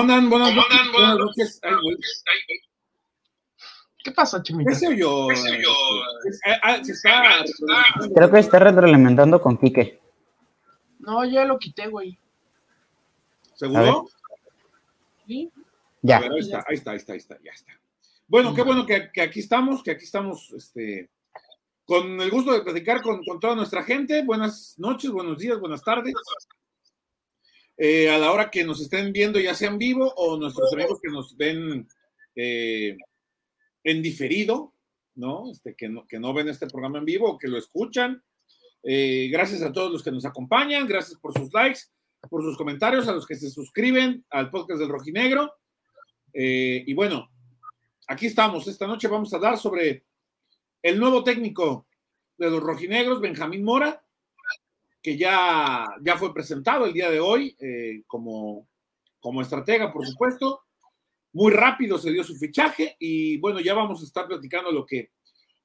[0.00, 0.30] ¿Cómo andan?
[0.30, 0.92] Buenas, noches.
[0.92, 1.60] Buenas noches.
[4.02, 4.70] ¿Qué pasa, Chimita?
[4.70, 5.26] ¿Qué sé yo?
[5.28, 5.70] ¿Qué sé yo?
[6.62, 7.44] Ah, se está...
[8.14, 10.00] Creo que está retroalimentando con Quique.
[11.00, 12.18] No, ya lo quité, güey.
[13.54, 14.06] ¿Seguro?
[15.26, 15.52] ¿Sí?
[16.00, 16.16] Ya.
[16.16, 17.72] A ver, ahí, está, ahí está, ahí está, ahí está, ya está.
[18.26, 21.10] Bueno, qué bueno que, que aquí estamos, que aquí estamos, este,
[21.84, 24.24] con el gusto de platicar con, con toda nuestra gente.
[24.24, 26.14] Buenas noches, buenos días, buenas tardes.
[27.82, 31.00] Eh, a la hora que nos estén viendo, ya sea en vivo o nuestros amigos
[31.00, 31.88] que nos ven
[32.36, 32.94] eh,
[33.82, 34.74] en diferido,
[35.14, 35.50] ¿no?
[35.50, 36.06] Este, que ¿no?
[36.06, 38.22] que no ven este programa en vivo o que lo escuchan.
[38.82, 41.80] Eh, gracias a todos los que nos acompañan, gracias por sus likes,
[42.28, 45.50] por sus comentarios, a los que se suscriben al podcast del Rojinegro.
[46.34, 47.30] Eh, y bueno,
[48.08, 48.68] aquí estamos.
[48.68, 50.04] Esta noche vamos a hablar sobre
[50.82, 51.86] el nuevo técnico
[52.36, 54.02] de los rojinegros, Benjamín Mora,
[55.02, 58.68] que ya, ya fue presentado el día de hoy eh, como,
[59.18, 60.62] como estratega, por supuesto.
[61.32, 65.10] Muy rápido se dio su fichaje y bueno, ya vamos a estar platicando lo que,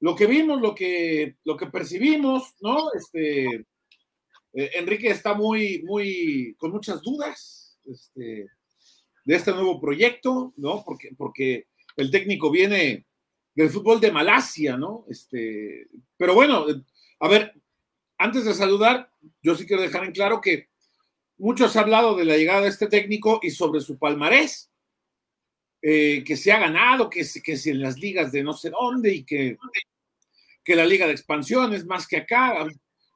[0.00, 2.92] lo que vimos, lo que, lo que percibimos, ¿no?
[2.92, 3.66] Este,
[4.52, 8.46] eh, Enrique está muy, muy, con muchas dudas este,
[9.24, 10.82] de este nuevo proyecto, ¿no?
[10.84, 13.06] Porque, porque el técnico viene
[13.54, 15.04] del fútbol de Malasia, ¿no?
[15.08, 16.64] Este, pero bueno,
[17.20, 17.52] a ver,
[18.18, 19.10] antes de saludar,
[19.42, 20.68] yo sí quiero dejar en claro que
[21.38, 24.70] muchos han hablado de la llegada de este técnico y sobre su palmarés,
[25.82, 29.14] eh, que se ha ganado, que, que si en las ligas de no sé dónde
[29.14, 29.56] y que,
[30.64, 32.66] que la liga de expansión es más que acá.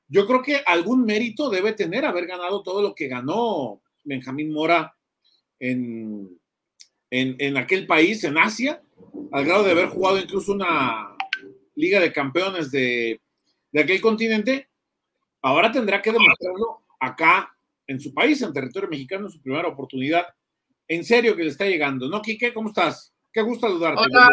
[0.06, 4.94] Yo creo que algún mérito debe tener haber ganado todo lo que ganó Benjamín Mora
[5.58, 6.38] en,
[7.10, 8.82] en, en aquel país, en Asia,
[9.32, 11.16] al grado de haber jugado incluso una
[11.74, 13.20] liga de campeones de,
[13.72, 14.69] de aquel continente,
[15.42, 17.54] ahora tendrá que demostrarlo acá
[17.86, 20.26] en su país, en territorio mexicano, en su primera oportunidad.
[20.88, 22.52] En serio que le está llegando, ¿no, Quique?
[22.52, 23.14] ¿Cómo estás?
[23.32, 24.02] Qué gusto saludarte.
[24.02, 24.28] Hola,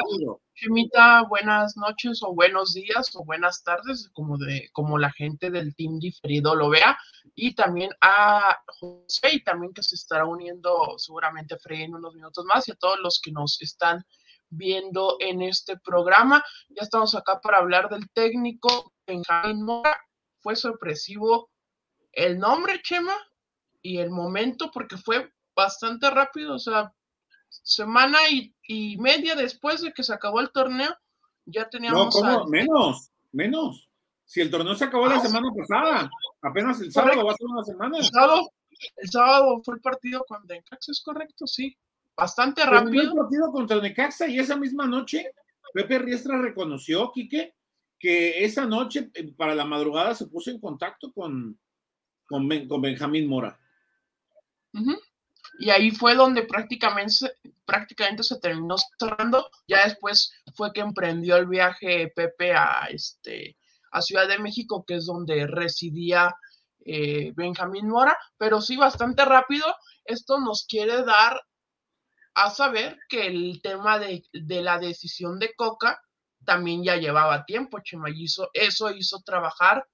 [0.56, 5.76] Chimita, buenas noches o buenos días o buenas tardes, como de como la gente del
[5.76, 6.98] team diferido lo vea,
[7.36, 12.44] y también a José y también que se estará uniendo seguramente Frey en unos minutos
[12.46, 14.04] más y a todos los que nos están
[14.50, 16.44] viendo en este programa.
[16.70, 19.96] Ya estamos acá para hablar del técnico Benjamín Mora.
[20.48, 21.50] Fue sorpresivo
[22.14, 23.12] el nombre, Chema,
[23.82, 26.94] y el momento, porque fue bastante rápido, o sea,
[27.50, 30.96] semana y, y media después de que se acabó el torneo,
[31.48, 32.16] ya teníamos.
[32.16, 32.46] No, ¿cómo?
[32.46, 33.90] Menos, menos.
[34.24, 36.10] Si el torneo se acabó ah, la semana pasada,
[36.42, 37.98] apenas el sábado va a ser una semana.
[37.98, 38.50] El sábado,
[38.96, 41.78] el sábado fue el partido con Dencax, es correcto, sí.
[42.16, 43.04] Bastante rápido.
[43.04, 45.30] el partido contra Necaxa y esa misma noche
[45.74, 47.57] Pepe Riestra reconoció, Quique,
[48.00, 51.60] que esa noche eh, para la madrugada se puso en contacto con,
[52.28, 53.60] con, ben, con Benjamín Mora.
[55.60, 57.32] Y ahí fue donde prácticamente,
[57.66, 59.50] prácticamente se terminó cerrando.
[59.68, 63.58] Ya después fue que emprendió el viaje Pepe a, este,
[63.92, 66.36] a Ciudad de México, que es donde residía
[66.86, 68.16] eh, Benjamín Mora.
[68.38, 69.66] Pero sí, bastante rápido.
[70.06, 71.42] Esto nos quiere dar
[72.36, 76.00] a saber que el tema de, de la decisión de Coca
[76.48, 79.86] también ya llevaba tiempo, Chema, y hizo, eso hizo trabajar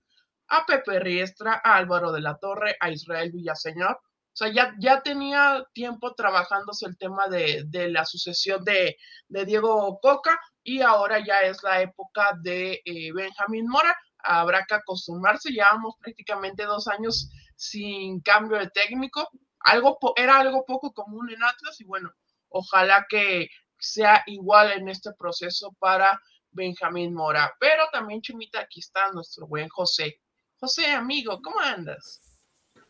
[0.47, 3.95] a Pepe Riestra, a Álvaro de la Torre, a Israel Villaseñor.
[3.95, 9.45] O sea, ya, ya tenía tiempo trabajándose el tema de, de la sucesión de, de,
[9.45, 13.95] Diego Coca y ahora ya es la época de eh, Benjamín Mora.
[14.19, 19.27] Habrá que acostumbrarse, llevamos prácticamente dos años sin cambio de técnico.
[19.59, 22.11] Algo, era algo poco común en Atlas y bueno,
[22.55, 23.47] Ojalá que
[23.79, 26.21] sea igual en este proceso para
[26.53, 27.53] Benjamín Mora.
[27.59, 30.19] Pero también, Chumita, aquí está nuestro buen José.
[30.59, 32.21] José, amigo, ¿cómo andas?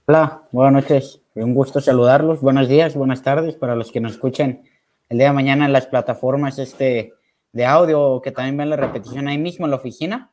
[0.06, 1.21] Hola, buenas noches.
[1.36, 2.42] Un gusto saludarlos.
[2.42, 4.69] Buenos días, buenas tardes para los que nos escuchen
[5.10, 7.13] el día de mañana en las plataformas este
[7.51, 10.31] de audio que también ven la repetición ahí mismo en la oficina.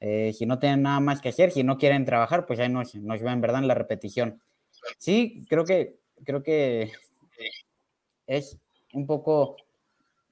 [0.00, 2.94] Eh, si no tienen nada más que hacer, si no quieren trabajar, pues ahí nos,
[2.94, 3.60] nos ven, ¿verdad?
[3.60, 4.40] En la repetición.
[4.98, 6.90] Sí, creo que, creo que
[8.26, 8.58] es
[8.92, 9.56] un poco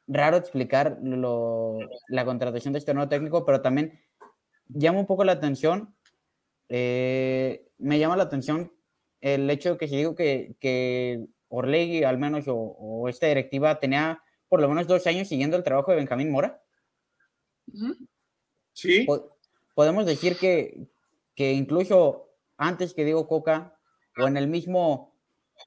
[0.09, 1.79] raro explicar lo,
[2.09, 4.01] la contratación de este nuevo técnico, pero también
[4.67, 5.95] llama un poco la atención,
[6.69, 8.73] eh, me llama la atención
[9.21, 13.81] el hecho de que si digo que, que Orlegui al menos o, o, esta directiva
[13.81, 16.63] tenía por lo menos dos años siguiendo el trabajo de Benjamín Mora.
[18.73, 19.07] Sí.
[19.75, 20.89] Podemos decir que,
[21.35, 23.79] que incluso antes que Diego Coca
[24.17, 25.18] o en el mismo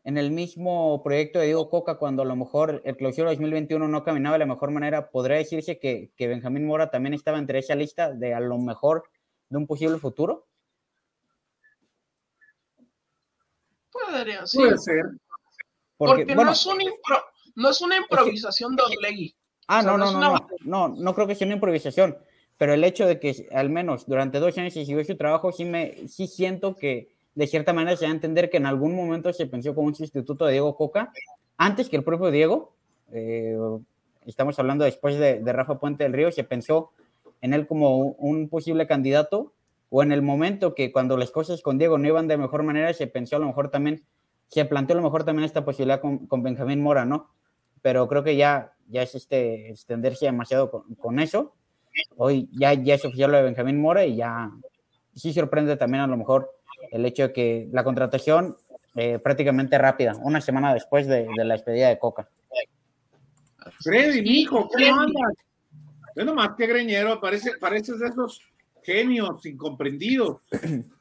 [0.03, 4.03] en el mismo proyecto de Diego Coca, cuando a lo mejor el clausura 2021 no
[4.03, 7.75] caminaba de la mejor manera, ¿podría decirse que, que, Benjamín Mora también estaba entre esa
[7.75, 9.03] lista de a lo mejor
[9.49, 10.47] de un posible futuro?
[13.91, 14.57] Podría, sí.
[14.57, 15.03] Puede ser.
[15.97, 16.67] Porque, no, es
[17.55, 19.35] no es una improvisación de Orlegui.
[19.67, 22.17] Ah, no, no, no, no, no, no, creo que sea una improvisación,
[22.57, 25.63] pero el hecho de que al menos durante dos años se siguió su trabajo, sí,
[25.63, 29.31] me, sí siento que de cierta manera se da a entender que en algún momento
[29.33, 31.11] se pensó como un sustituto de Diego Coca,
[31.57, 32.73] antes que el propio Diego,
[33.11, 33.57] eh,
[34.25, 36.91] estamos hablando después de, de, Rafa Puente del Río, se pensó
[37.41, 39.53] en él como un posible candidato,
[39.89, 42.93] o en el momento que cuando las cosas con Diego no iban de mejor manera,
[42.93, 44.03] se pensó a lo mejor también,
[44.47, 47.29] se planteó a lo mejor también esta posibilidad con, con Benjamín Mora, ¿no?
[47.81, 51.55] Pero creo que ya, ya es este, extenderse demasiado con, con, eso.
[52.15, 54.51] Hoy ya, ya es oficial lo de Benjamín Mora y ya
[55.13, 56.49] sí sorprende también a lo mejor
[56.91, 58.57] el hecho de que la contratación
[58.95, 62.27] eh, prácticamente rápida, una semana después de, de la despedida de Coca.
[63.83, 65.33] Freddy, hijo, ¿cómo andas?
[66.15, 68.41] Bueno, más que greñero, parece, pareces de esos
[68.83, 70.37] genios incomprendidos.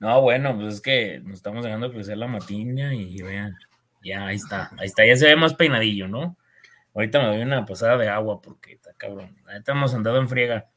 [0.00, 3.56] No, bueno, pues es que nos estamos dejando crecer la matina y vean,
[4.02, 6.36] ya ahí está, ahí está, ya se ve más peinadillo, ¿no?
[6.94, 9.34] Ahorita me doy una pasada de agua porque está cabrón.
[9.46, 10.68] Ahorita hemos andado en friega.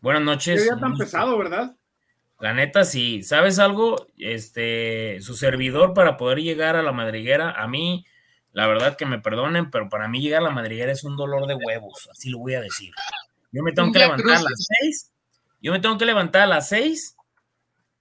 [0.00, 0.60] Buenas noches.
[0.60, 1.74] Qué día tan pesado, ¿verdad?
[2.38, 3.22] La neta, sí.
[3.22, 4.06] ¿Sabes algo?
[4.18, 8.04] Este, su servidor para poder llegar a la madriguera, a mí,
[8.52, 11.46] la verdad que me perdonen, pero para mí llegar a la madriguera es un dolor
[11.46, 12.92] de huevos, así lo voy a decir.
[13.52, 15.10] Yo me tengo que levantar a las seis
[15.66, 17.16] yo me tengo que levantar a las seis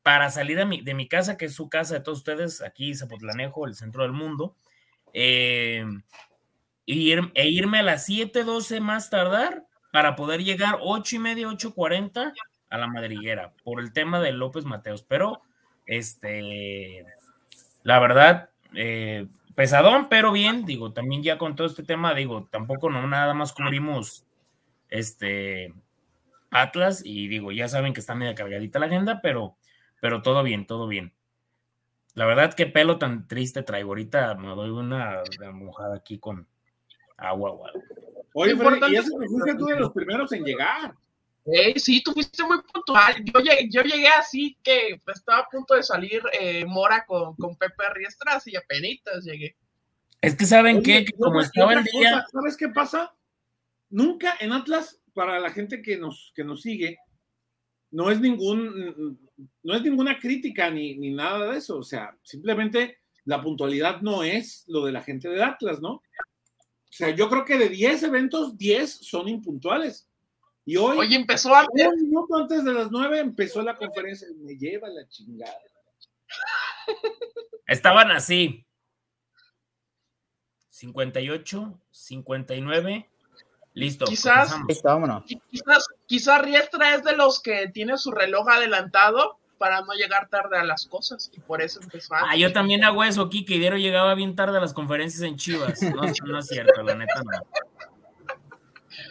[0.04, 2.94] para salir de mi, de mi casa, que es su casa de todos ustedes, aquí
[2.94, 4.56] Zapotlanejo, el centro del mundo,
[5.14, 5.84] eh,
[6.86, 12.34] e irme a las 7:12 más tardar para poder llegar ocho y media, 8:40
[12.70, 15.04] a la madriguera por el tema de López Mateos.
[15.04, 15.42] Pero,
[15.86, 17.06] este,
[17.84, 22.90] la verdad, eh, pesadón, pero bien, digo, también ya con todo este tema, digo, tampoco
[22.90, 24.26] no nada más cubrimos
[24.90, 25.74] este
[26.52, 29.56] Atlas y digo, ya saben que está media cargadita la agenda, pero,
[30.02, 31.14] pero todo bien, todo bien.
[32.14, 33.90] La verdad, qué pelo tan triste traigo.
[33.90, 35.22] Ahorita me doy una,
[35.54, 36.48] mojada aquí con
[37.18, 37.66] agua algo.
[38.34, 40.96] Oye, Freddy, y eso que fuiste tú de los primeros en llegar.
[41.46, 43.24] Eh, sí, tú fuiste muy puntual.
[43.24, 47.56] Yo llegué, yo llegué así que estaba a punto de salir eh, Mora con, con
[47.56, 49.56] Pepe Riestras y apenas llegué.
[50.22, 52.26] Es que saben que como estaba el día.
[52.32, 53.14] ¿Sabes qué pasa?
[53.90, 56.98] Nunca en Atlas para la gente que nos, que nos sigue,
[57.92, 59.20] no es, ningún,
[59.64, 61.78] no es ninguna crítica ni, ni nada de eso.
[61.78, 65.92] O sea, simplemente la puntualidad no es lo de la gente de Atlas, ¿no?
[65.92, 66.02] O
[66.98, 70.10] sea, yo creo que de 10 eventos, 10 son impuntuales.
[70.66, 71.88] Y hoy, hoy empezó antes.
[71.88, 74.28] Un minuto antes de las 9 empezó la conferencia.
[74.38, 75.58] Me lleva la chingada.
[77.68, 78.66] Estaban así.
[80.70, 83.10] 58, 59,
[83.76, 84.06] Listo.
[84.06, 84.56] Quizás,
[85.50, 90.58] quizás, quizás Riestra es de los que tiene su reloj adelantado para no llegar tarde
[90.58, 92.16] a las cosas y por eso empezó.
[92.16, 93.60] Ah, yo también hago eso, Kike.
[93.60, 95.82] Diero llegaba bien tarde a las conferencias en Chivas.
[95.82, 97.46] No, no es cierto, la neta no.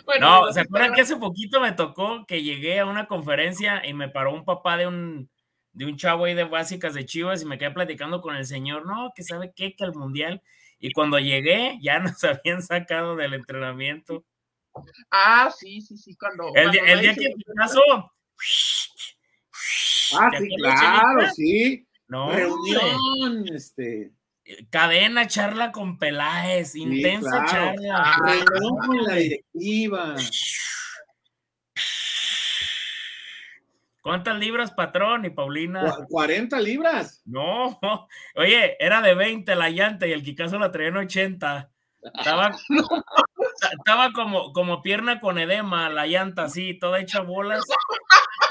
[0.05, 3.95] Bueno, no, ¿se acuerdan que hace poquito me tocó que llegué a una conferencia y
[3.95, 5.31] me paró un papá de un,
[5.73, 8.87] de un chavo ahí de básicas de Chivas y me quedé platicando con el señor,
[8.87, 10.43] no, que sabe qué, que el mundial.
[10.79, 14.25] Y cuando llegué ya nos habían sacado del entrenamiento.
[15.11, 16.53] Ah, sí, sí, sí, cuando.
[16.55, 17.81] El, el día que pasó.
[20.19, 21.87] Ah, sí, claro, sí.
[22.09, 24.13] No, Reunión, este.
[24.71, 27.95] Cadena, charla con Peláez, intensa charla.
[27.97, 30.17] Ah, reunión con la directiva.
[34.03, 35.97] ¿Cuántas libras, patrón y Paulina?
[36.11, 37.23] 40 libras.
[37.25, 37.81] No,
[38.37, 41.71] oye, era de 20 la llanta y el Kikazo la traía en 80.
[42.03, 42.55] Estaba,
[43.79, 47.65] estaba como, como pierna con edema, la llanta así, toda hecha bolas.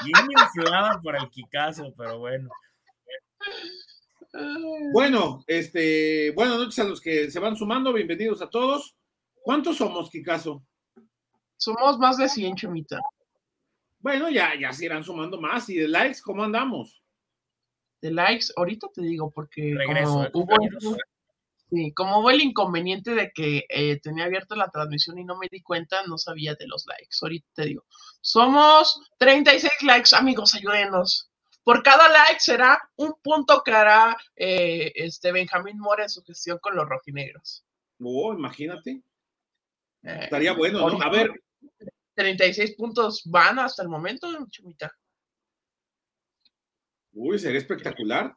[0.04, 2.48] Bien inflada por el Kikazo, pero bueno.
[4.92, 8.96] Bueno, este, buenas noches a los que se van sumando, bienvenidos a todos.
[9.42, 10.64] ¿Cuántos somos, Kikazo?
[11.56, 12.98] Somos más de 100, Chumita.
[14.00, 15.68] Bueno, ya, ya se irán sumando más.
[15.68, 17.00] ¿Y de likes cómo andamos?
[18.00, 20.56] De likes, ahorita te digo, porque Regreso, hubo,
[21.70, 25.48] Sí, como hubo el inconveniente de que eh, tenía abierta la transmisión y no me
[25.50, 27.16] di cuenta, no sabía de los likes.
[27.22, 27.84] Ahorita te digo,
[28.20, 31.30] somos 36 likes, amigos, ayúdenos.
[31.64, 36.58] Por cada like será un punto que hará eh, este Benjamín Mora en su gestión
[36.58, 37.64] con los rojinegros.
[38.00, 39.02] Oh, imagínate.
[40.02, 41.02] Eh, Estaría bueno, ¿no?
[41.02, 41.42] A ver.
[42.14, 44.94] 36 puntos van hasta el momento, Chumita.
[47.12, 48.36] Uy, sería espectacular.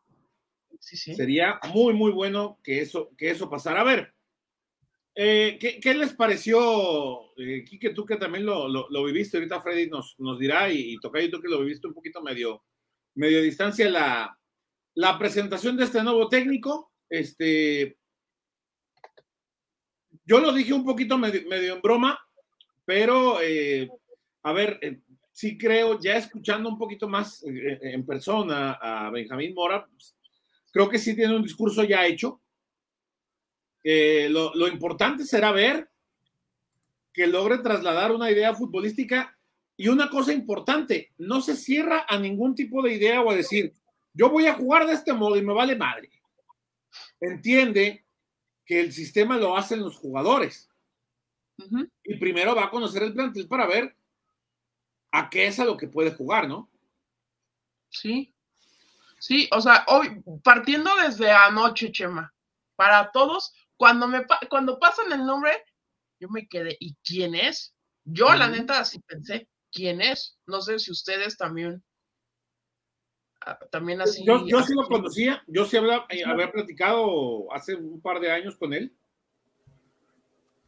[0.80, 3.82] Sería muy, muy bueno que eso, que eso pasara.
[3.82, 4.14] A ver,
[5.16, 10.16] eh, ¿qué, les pareció, eh, Quique, tú que también lo, lo, viviste, ahorita Freddy nos,
[10.20, 12.64] nos dirá, y, y Tocayo, tú que lo viviste un poquito medio,
[13.18, 14.40] medio distancia, la,
[14.94, 17.98] la presentación de este nuevo técnico, este,
[20.24, 22.20] yo lo dije un poquito medio, en broma,
[22.86, 23.90] pero eh,
[24.44, 29.54] a ver, eh, sí creo, ya escuchando un poquito más eh, en persona a Benjamín
[29.54, 30.16] Mora, pues,
[30.72, 32.42] creo que sí tiene un discurso ya hecho.
[33.84, 35.90] Lo, lo importante será ver
[37.14, 39.37] que logre trasladar una idea futbolística
[39.78, 43.74] y una cosa importante, no se cierra a ningún tipo de idea o a decir,
[44.12, 46.10] yo voy a jugar de este modo y me vale madre.
[47.20, 48.04] Entiende
[48.66, 50.68] que el sistema lo hacen los jugadores.
[52.04, 53.96] Y primero va a conocer el plantel para ver
[55.12, 56.70] a qué es a lo que puede jugar, ¿no?
[57.90, 58.34] Sí.
[59.20, 62.34] Sí, o sea, hoy, partiendo desde anoche, Chema,
[62.76, 65.64] para todos, cuando me cuando pasan el nombre,
[66.20, 67.76] yo me quedé, ¿y quién es?
[68.04, 70.36] Yo, la neta, así pensé, quién es.
[70.48, 71.84] No sé si ustedes también.
[73.46, 74.26] Ah, también así.
[74.26, 78.32] Yo, yo sí lo conocía, yo sí había, eh, había, platicado hace un par de
[78.32, 78.92] años con él.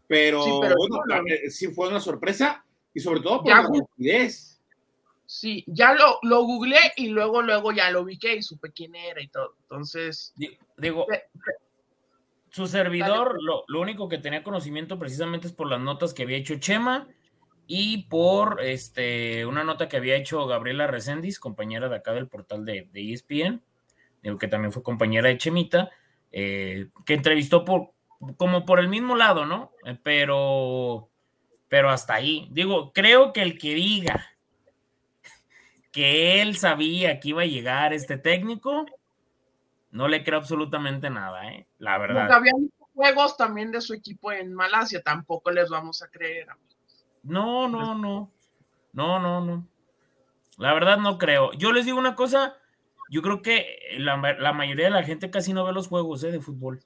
[0.07, 2.63] Pero, bueno, eh, sí fue una sorpresa
[2.93, 4.61] y sobre todo por la rapidez.
[5.25, 9.21] Sí, ya lo, lo googleé y luego, luego ya lo ubiqué y supe quién era
[9.21, 9.55] y todo.
[9.63, 10.33] Entonces.
[10.77, 11.05] Digo,
[12.49, 16.37] su servidor, lo, lo, único que tenía conocimiento precisamente es por las notas que había
[16.37, 17.07] hecho Chema
[17.71, 22.65] y por este, una nota que había hecho Gabriela Recendis, compañera de acá del portal
[22.65, 23.61] de, de ESPN,
[24.39, 25.91] que también fue compañera de Chemita,
[26.31, 27.91] eh, que entrevistó por,
[28.37, 29.71] como por el mismo lado, ¿no?
[29.85, 31.09] Eh, pero,
[31.67, 32.47] pero hasta ahí.
[32.49, 34.31] Digo, creo que el que diga
[35.91, 38.87] que él sabía que iba a llegar este técnico,
[39.91, 41.67] no le creo absolutamente nada, ¿eh?
[41.77, 42.21] La verdad.
[42.21, 42.53] Porque había
[42.95, 46.47] juegos también de su equipo en Malasia, tampoco les vamos a creer.
[47.23, 48.31] No, no, no.
[48.93, 49.67] No, no, no.
[50.57, 51.53] La verdad no creo.
[51.53, 52.57] Yo les digo una cosa,
[53.09, 54.17] yo creo que la,
[54.53, 56.31] mayoría de la gente casi no ve los juegos ¿eh?
[56.31, 56.81] de fútbol.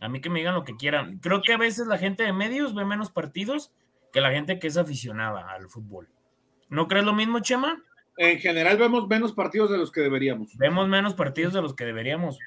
[0.00, 1.18] A mí que me digan lo que quieran.
[1.18, 3.72] Creo que a veces la gente de medios ve menos partidos
[4.12, 6.08] que la gente que es aficionada al fútbol.
[6.68, 7.82] ¿No crees lo mismo, Chema?
[8.18, 10.56] En general vemos menos partidos de los que deberíamos.
[10.56, 12.38] Vemos menos partidos de los que deberíamos.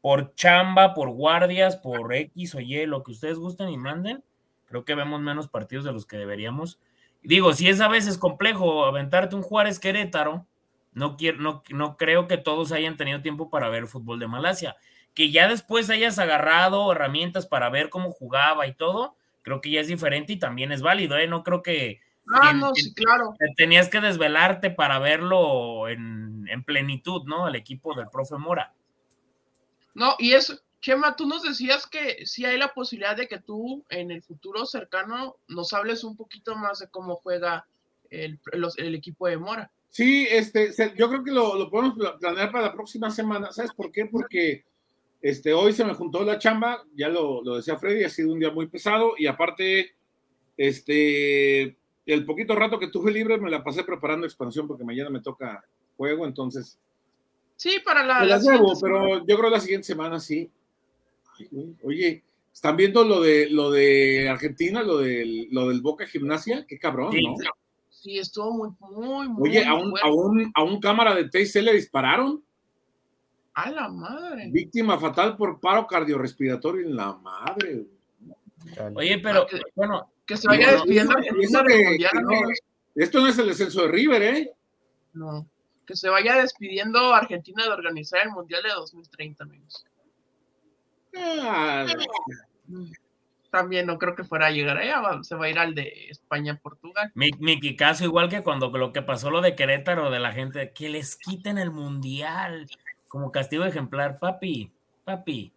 [0.00, 4.22] Por chamba, por guardias, por X o Y, lo que ustedes gusten y manden.
[4.68, 6.78] Creo que vemos menos partidos de los que deberíamos.
[7.22, 10.46] Digo, si es a veces complejo aventarte un Juárez Querétaro,
[10.92, 14.76] no, quiero, no, no creo que todos hayan tenido tiempo para ver fútbol de Malasia.
[15.14, 19.80] Que ya después hayas agarrado herramientas para ver cómo jugaba y todo, creo que ya
[19.80, 21.26] es diferente y también es válido, ¿eh?
[21.26, 22.00] No creo que.
[22.30, 23.34] Ah, no, sí, claro.
[23.56, 27.48] Tenías que desvelarte para verlo en, en plenitud, ¿no?
[27.48, 28.74] El equipo del profe Mora.
[29.94, 33.84] No, y eso, Chema, tú nos decías que sí hay la posibilidad de que tú
[33.88, 37.66] en el futuro cercano nos hables un poquito más de cómo juega
[38.10, 38.38] el,
[38.94, 39.70] equipo de Mora.
[39.90, 43.50] Sí, este, yo creo que lo, podemos planear para la próxima semana.
[43.52, 44.06] ¿Sabes por qué?
[44.06, 44.64] Porque
[45.20, 48.52] este, hoy se me juntó la chamba, ya lo, decía Freddy, ha sido un día
[48.52, 49.94] muy pesado y aparte,
[50.56, 55.20] este, el poquito rato que tuve libre me la pasé preparando expansión porque mañana me
[55.20, 55.64] toca
[55.96, 56.78] juego, entonces.
[57.56, 58.24] Sí, para la.
[58.24, 58.40] la
[58.80, 60.48] pero yo creo la siguiente semana sí.
[61.82, 66.64] Oye, ¿están viendo lo de lo de Argentina, lo del, lo del Boca Gimnasia?
[66.66, 67.36] Qué cabrón, ¿no?
[67.90, 69.50] Sí, estuvo muy, muy, muy.
[69.50, 72.44] Oye, a un, a un, a un cámara de TC le dispararon.
[73.54, 74.48] A la madre.
[74.52, 77.86] Víctima fatal por paro cardiorrespiratorio en la madre.
[78.94, 80.10] Oye, pero bueno.
[80.26, 81.14] Que se vaya despidiendo.
[82.94, 84.52] esto no es el descenso de River, ¿eh?
[85.14, 85.48] No.
[85.86, 89.86] Que se vaya despidiendo Argentina de organizar el Mundial de 2030, amigos.
[91.16, 91.86] Ah,
[93.50, 97.10] También no creo que fuera a llegar allá, se va a ir al de España-Portugal.
[97.14, 100.72] Mi, mi caso, igual que cuando lo que pasó lo de Querétaro, de la gente,
[100.72, 102.66] que les quiten el mundial
[103.08, 104.70] como castigo ejemplar, papi,
[105.04, 105.52] papi.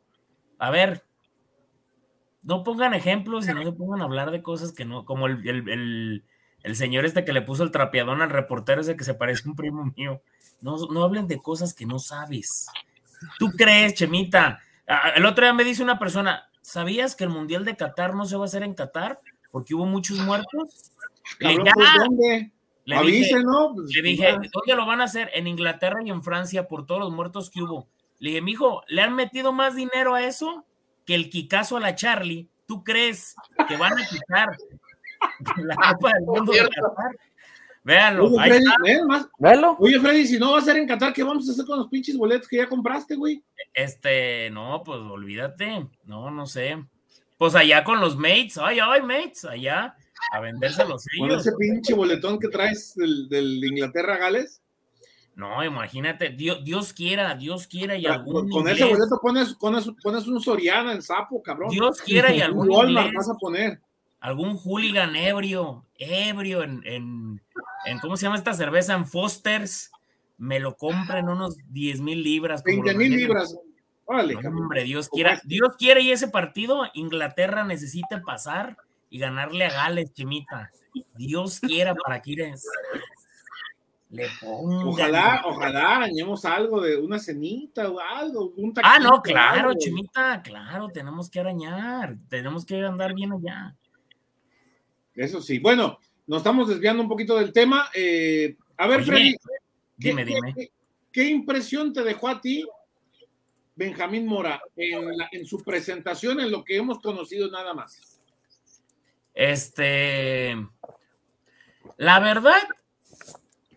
[0.58, 1.04] A ver,
[2.44, 6.24] no pongan ejemplos y no se pongan a hablar de cosas que no, como el,
[6.74, 9.56] señor este que le puso el trapeadón al reportero ese que se parece a un
[9.56, 10.22] primo mío.
[10.62, 12.68] No, no hablen de cosas que no sabes.
[13.38, 14.60] ¿Tú crees, Chemita,
[15.16, 18.36] el otro día me dice una persona, ¿sabías que el Mundial de Qatar no se
[18.36, 19.20] va a hacer en Qatar?
[19.52, 20.92] Porque hubo muchos muertos.
[21.40, 22.52] Le, pues, ¿dónde?
[22.86, 23.74] Le dije, ¿no?
[23.76, 25.30] Pues, le dije, ¿dónde lo van a hacer?
[25.34, 27.88] En Inglaterra y en Francia por todos los muertos que hubo.
[28.20, 30.66] Le dije, mijo, ¿le han metido más dinero a eso
[31.06, 32.50] que el Kikazo a la Charlie?
[32.66, 33.36] ¿Tú crees
[33.68, 34.50] que van a quitar
[35.58, 37.12] la Copa del Mundo de Qatar?
[37.84, 38.26] Véanlo.
[38.26, 39.28] Oye, Freddy, más,
[39.80, 41.88] Oye, Freddy, si no va a ser en Qatar, ¿qué vamos a hacer con los
[41.88, 43.44] pinches boletos que ya compraste, güey?
[43.74, 45.88] Este, no, pues olvídate.
[46.06, 46.78] No, no sé.
[47.38, 48.58] Pues allá con los mates.
[48.60, 49.96] Ay, ay, mates, allá
[50.32, 51.28] a vendérselos ellos.
[51.28, 54.62] Con ese pinche boletón que traes del, del Inglaterra Gales.
[55.34, 60.42] No, imagínate, Dios, Dios quiera, Dios quiera y algún Con ese boleto pones, pones, un
[60.42, 61.70] Soriana en sapo, cabrón.
[61.72, 63.80] Dios quiera y algún Walmart vas a poner.
[64.22, 67.42] Algún hooligan ebrio, ebrio en, en,
[67.86, 68.94] en, ¿cómo se llama esta cerveza?
[68.94, 69.92] En Foster's,
[70.38, 72.64] me lo compren unos 10 mil libras.
[72.64, 73.58] 20 mil libras.
[74.08, 78.78] Vale, hombre, Dios quiera, Dios quiere y ese partido, Inglaterra necesita pasar
[79.10, 80.70] y ganarle a Gales, Chimita.
[81.16, 82.54] Dios quiera para que ir
[84.12, 88.52] le Ojalá, ojalá arañemos algo de una cenita o algo.
[88.58, 93.74] Un ah, no, claro, Chimita, claro, tenemos que arañar, tenemos que andar bien allá.
[95.16, 95.60] Eso sí.
[95.60, 97.90] Bueno, nos estamos desviando un poquito del tema.
[97.94, 99.36] Eh, a ver, Freddy.
[99.98, 100.72] Dime, dime.
[101.12, 102.66] Qué, impresión te dejó a ti
[103.76, 108.20] Benjamín Mora en, en su presentación, en lo que hemos conocido nada más?
[109.34, 110.56] Este.
[111.98, 112.62] La verdad,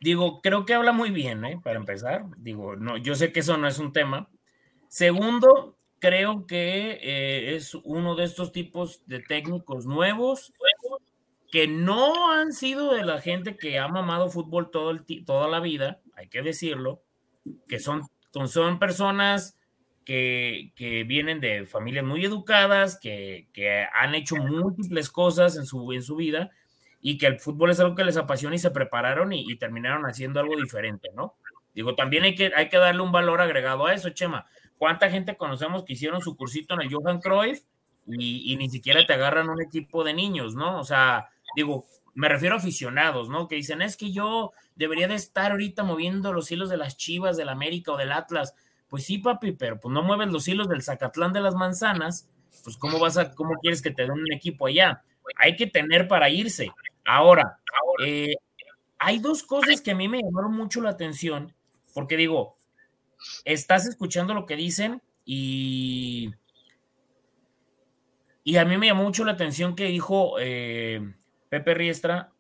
[0.05, 1.59] Digo, creo que habla muy bien, ¿eh?
[1.65, 2.27] Para empezar.
[2.37, 4.29] Digo, no, yo sé que eso no es un tema.
[4.87, 10.53] Segundo, creo que eh, es uno de estos tipos de técnicos nuevos
[11.55, 14.93] que no han sido de la gente que ha mamado fútbol todo
[15.25, 17.01] toda la vida, hay que decirlo,
[17.69, 18.03] que son,
[18.49, 19.57] son personas
[20.05, 25.93] que, que, vienen de familias muy educadas, que, que, han hecho múltiples cosas en su,
[25.93, 26.51] en su vida
[27.01, 30.41] y que el fútbol es algo que les apasiona y se prepararon y, terminaron haciendo
[30.41, 31.37] algo diferente, ¿no?
[31.73, 34.45] Digo, también hay que, hay que darle un valor agregado a eso, Chema.
[34.77, 37.61] ¿Cuánta gente conocemos que hicieron su cursito en el Johan Cruyff
[38.09, 40.81] y, ni siquiera te agarran un equipo de niños, ¿no?
[40.81, 43.49] O sea, digo, me refiero a aficionados, ¿no?
[43.49, 47.37] Que dicen, es que yo debería de estar ahorita moviendo los hilos de las Chivas,
[47.37, 48.55] del América o del Atlas.
[48.89, 52.29] Pues sí, papi, pero pues no mueves los hilos del Zacatlán de las Manzanas,
[52.63, 55.03] pues cómo vas a, cómo quieres que te den un equipo allá.
[55.37, 56.71] Hay que tener para irse.
[57.05, 57.59] Ahora,
[58.05, 58.37] eh,
[58.99, 61.53] hay dos cosas que a mí me llamaron mucho la atención,
[61.93, 62.57] porque digo,
[63.45, 66.33] estás escuchando lo que dicen y,
[68.45, 71.13] y a mí me llamó mucho la atención que dijo eh,
[71.55, 72.33] Pepe Riestra,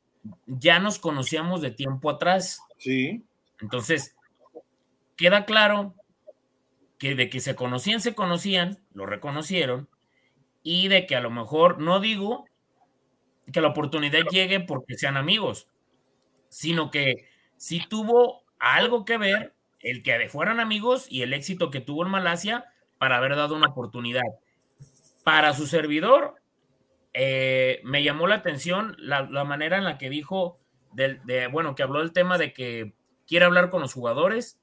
[0.46, 2.61] ya nos conocíamos de tiempo atrás.
[2.79, 3.22] Sí.
[3.61, 4.16] Entonces,
[5.16, 5.94] queda claro
[6.98, 9.88] que de que se conocían, se conocían, lo reconocieron,
[10.64, 12.46] y de que a lo mejor, no digo
[13.53, 15.68] que la oportunidad llegue porque sean amigos,
[16.48, 21.81] sino que si tuvo algo que ver el que fueran amigos y el éxito que
[21.81, 22.64] tuvo en Malasia
[22.98, 24.22] para haber dado una oportunidad.
[25.22, 26.35] Para su servidor,
[27.14, 30.59] eh, me llamó la atención la, manera en la que dijo,
[30.92, 32.94] de, bueno, que habló del tema de que
[33.27, 34.61] quiere hablar con los jugadores,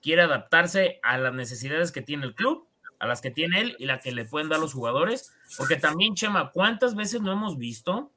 [0.00, 2.68] quiere adaptarse a las necesidades que tiene el club,
[3.00, 6.14] a las que tiene él y las que le pueden dar los jugadores, porque también,
[6.14, 8.12] Chema, ¿cuántas veces no hemos visto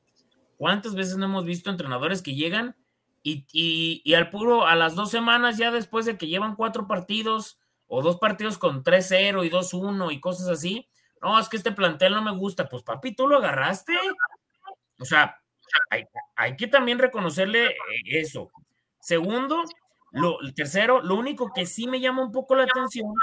[0.58, 2.76] ¿Cuántas veces no hemos visto entrenadores que llegan
[3.24, 8.02] y, al puro, a las dos semanas, ya después de que llevan cuatro partidos o
[8.02, 10.88] dos partidos con 3-0 y 2-1 y cosas así?
[11.22, 12.68] No, es que este plantel no me gusta.
[12.70, 13.94] Pues papi, tú lo agarraste.
[15.00, 15.42] O sea,
[16.36, 17.76] hay, que también reconocerle
[18.06, 18.52] eso.
[19.00, 19.64] Segundo,
[20.12, 23.14] lo, tercero, lo único que sí me llama un poco la atención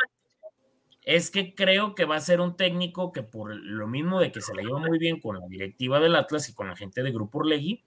[1.02, 4.40] es que creo que va a ser un técnico que por lo mismo de que
[4.40, 7.12] se la lleva muy bien con la directiva del Atlas y con la gente de
[7.12, 7.84] Grupo Orlegui,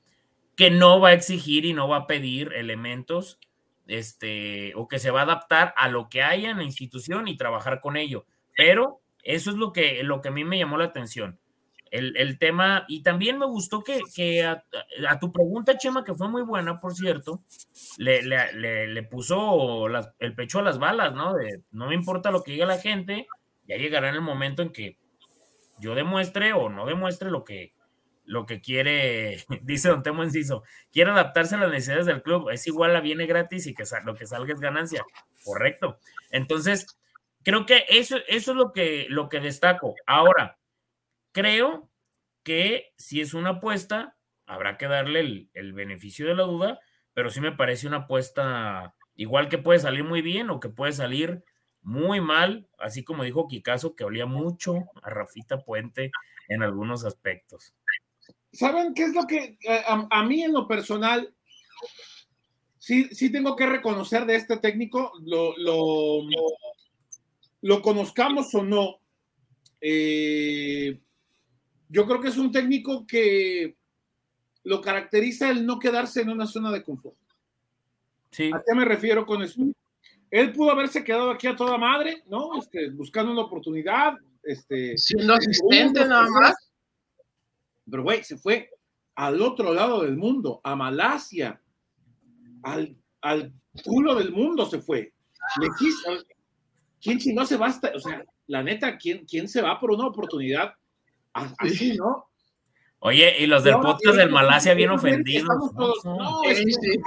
[0.56, 3.40] que no va a exigir y no va a pedir elementos,
[3.88, 7.38] este, o que se va a adaptar a lo que haya en la institución y
[7.38, 8.26] trabajar con ello.
[8.56, 9.02] Pero
[9.36, 11.40] eso es lo que, lo que a mí me llamó la atención
[11.92, 16.80] el, tema, y también me gustó que, a, tu pregunta, Chema, que fue muy buena,
[16.80, 17.44] por cierto,
[17.98, 19.88] le, le, puso
[20.20, 21.34] el pecho a las balas, ¿no?
[21.34, 23.28] De, no me importa lo que diga la gente,
[23.68, 24.98] ya llegará en el momento en que
[25.80, 27.74] yo demuestre o no demuestre lo que,
[28.26, 32.66] lo que quiere, dice Don Temo Enciso, quiere adaptarse a las necesidades del club, es
[32.68, 35.06] igual a viene gratis y que lo que salga es ganancia,
[35.44, 36.00] correcto.
[36.32, 36.98] Entonces,
[37.48, 39.96] creo que eso, eso es lo que, lo que destaco.
[40.06, 40.58] Ahora,
[41.38, 41.88] Creo
[42.42, 46.80] que si es una apuesta, habrá que darle el, beneficio de la duda,
[47.14, 50.94] pero sí me parece una apuesta igual que puede salir muy bien o que puede
[50.94, 51.44] salir
[51.84, 56.10] muy mal, así como dijo Kikazo, que olía mucho a Rafita Puente
[56.48, 57.72] en algunos aspectos.
[58.52, 61.36] ¿Saben qué es lo que eh, a, mí en lo personal
[62.80, 65.54] sí, sí tengo que reconocer de este técnico, lo,
[67.62, 69.00] lo conozcamos o no?
[69.82, 71.00] Eh,
[71.90, 73.76] yo creo que es un técnico que
[74.64, 77.18] lo caracteriza el no quedarse en una zona de confort.
[78.32, 78.52] Sí.
[78.54, 79.62] ¿A qué me refiero con esto?
[80.30, 82.60] Él pudo haberse quedado aquí a toda madre, ¿no?
[82.60, 86.56] Este, buscando una oportunidad, este, siendo asistente nada más.
[87.90, 88.70] Pero güey, se fue
[89.16, 91.62] al otro lado del mundo, a Malasia,
[92.64, 95.14] al al culo del mundo se fue.
[97.02, 97.92] ¿Quién si no se basta?
[97.96, 100.74] O sea, la neta, ¿quién, ¿quién se va por una oportunidad
[101.34, 102.28] así, no?
[103.00, 105.48] Oye, y los del podcast del Malasia bien ofendidos.
[106.04, 107.00] no, este,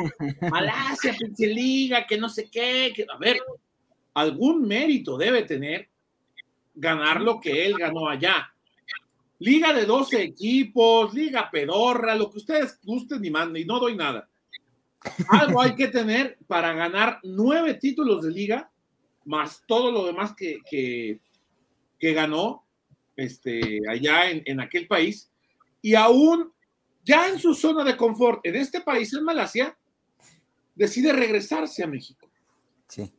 [0.49, 2.93] Malasia, pinche liga, que no sé qué.
[2.95, 3.41] Que, a ver,
[4.15, 5.89] algún mérito debe tener
[6.75, 8.53] ganar lo que él ganó allá.
[9.41, 13.97] Liga de 12 equipos, liga pedorra, lo que ustedes gusten y manden, y no doy
[13.97, 14.29] nada.
[15.29, 18.70] Algo hay que tener para ganar nueve títulos de liga,
[19.31, 21.21] más todo lo demás que, que,
[22.13, 22.65] ganó
[23.17, 25.31] este, allá en, en aquel país
[25.81, 26.53] y aún
[27.05, 29.77] ya en su zona de confort, en este país, en Malasia,
[30.75, 32.29] decide regresarse a México.
[32.89, 33.13] Sí.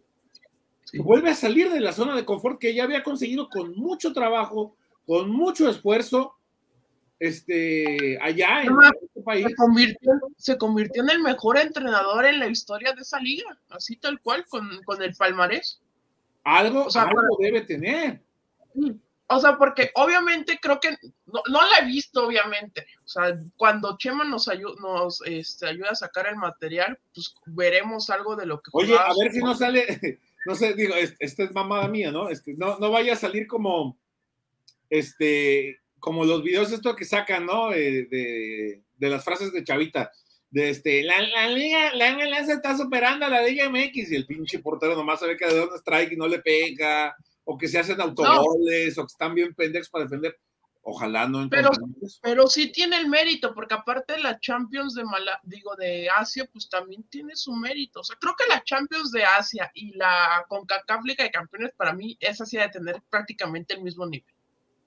[0.96, 4.76] Vuelve a salir de la zona de confort que ya había conseguido con mucho trabajo,
[5.06, 6.36] con mucho esfuerzo,
[7.20, 9.46] este, allá en este país.
[10.38, 14.46] Se convirtió, en el mejor entrenador en la historia de esa liga, así tal cual,
[14.48, 15.81] con, el palmarés.
[16.44, 18.22] Algo, algo debe tener.
[19.34, 20.90] O sea, porque obviamente creo que
[21.28, 22.86] no, la he visto, obviamente.
[23.06, 24.50] O sea, cuando Chema nos,
[24.82, 28.72] nos este, ayuda a sacar el material, pues veremos algo de lo que.
[28.74, 32.28] Oye, a ver si no sale, no sé, digo, esta es mamada mía, ¿no?
[32.28, 33.98] Es que no, no vaya a salir como,
[34.90, 37.72] este, como los videos esto que sacan, ¿no?
[37.72, 40.12] Eh, de, de, las frases de Chavita.
[40.52, 44.28] De este, la, la liga, la MLS está superando a la Liga MX y el
[44.28, 47.80] pinche portero nomás sabe que de dónde strike y no le pega o que se
[47.80, 50.38] hacen autogoles, o que están bien pendejos para defender.
[50.84, 51.48] Ojalá no.
[51.50, 51.70] Pero,
[52.22, 56.70] pero sí tiene el mérito, porque aparte la Champions de Mala, digo, de Asia, pues
[56.70, 58.00] también tiene su mérito.
[58.00, 61.94] O sea, creo que la Champions de Asia y la CONCACAF Liga de Campeones, para
[61.94, 64.34] mí, esa sí de tener prácticamente el mismo nivel.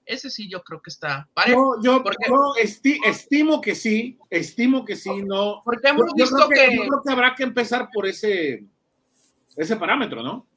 [0.05, 1.81] Ese sí yo creo que está parejo.
[1.81, 2.53] Yo, yo,
[3.05, 5.61] estimo que sí, estimo que sí, no.
[5.65, 8.65] Porque hemos visto que, Yo creo que habrá que empezar por ese,
[9.55, 10.47] ese parámetro, ¿no?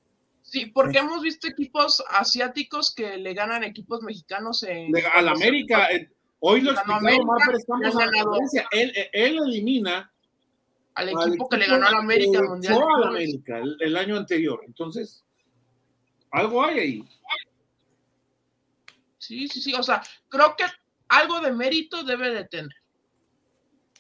[0.43, 4.93] Sí, porque hemos visto equipos asiáticos que le ganan equipos mexicanos en.
[5.15, 10.11] Al América, eh, hoy lo explicaba a la él, él elimina
[10.95, 12.79] al equipo que le ganó al América Mundial.
[12.97, 14.63] al América el, el, año anterior.
[14.67, 15.25] Entonces,
[16.31, 17.05] algo hay ahí.
[19.19, 19.75] Sí, sí, sí.
[19.75, 20.65] O sea, creo que
[21.09, 22.75] algo de mérito debe de tener.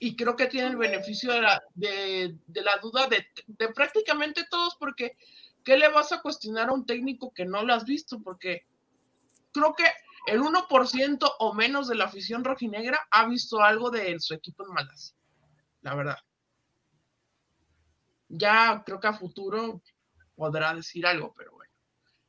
[0.00, 4.46] Y creo que tiene el beneficio de la, de, de la duda de, de prácticamente
[4.48, 5.16] todos, porque
[5.64, 8.20] ¿qué le vas a cuestionar a un técnico que no lo has visto?
[8.22, 8.66] Porque
[9.52, 9.84] creo que
[10.28, 14.74] el 1% o menos de la afición rojinegra ha visto algo de su equipo en
[14.74, 15.16] Malasia,
[15.82, 16.18] la verdad.
[18.28, 19.82] Ya creo que a futuro
[20.36, 21.67] podrá decir algo, pero bueno.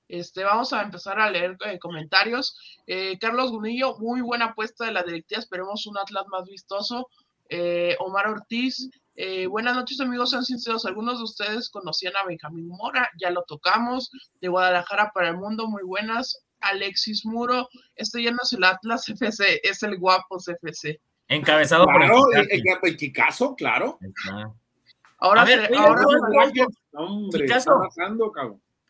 [0.10, 2.58] Este, vamos a empezar a leer eh, comentarios.
[2.88, 7.08] Eh, Carlos Gunillo, muy buena apuesta de la directiva, esperemos un Atlas más vistoso.
[7.48, 12.67] Eh, Omar Ortiz, eh, buenas noches amigos, sean sinceros, algunos de ustedes conocían a Benjamín
[12.67, 16.43] Mora, ya lo tocamos, de Guadalajara para el mundo, muy buenas.
[16.62, 21.00] Alexis Muro, este ya no es el Atlas FC, es el Guapos FC.
[21.28, 22.12] Encabezado por el,
[22.50, 24.00] el, Kikazo, claro.
[25.19, 26.02] Ahora, ver, ahora
[26.93, 27.45] hombre,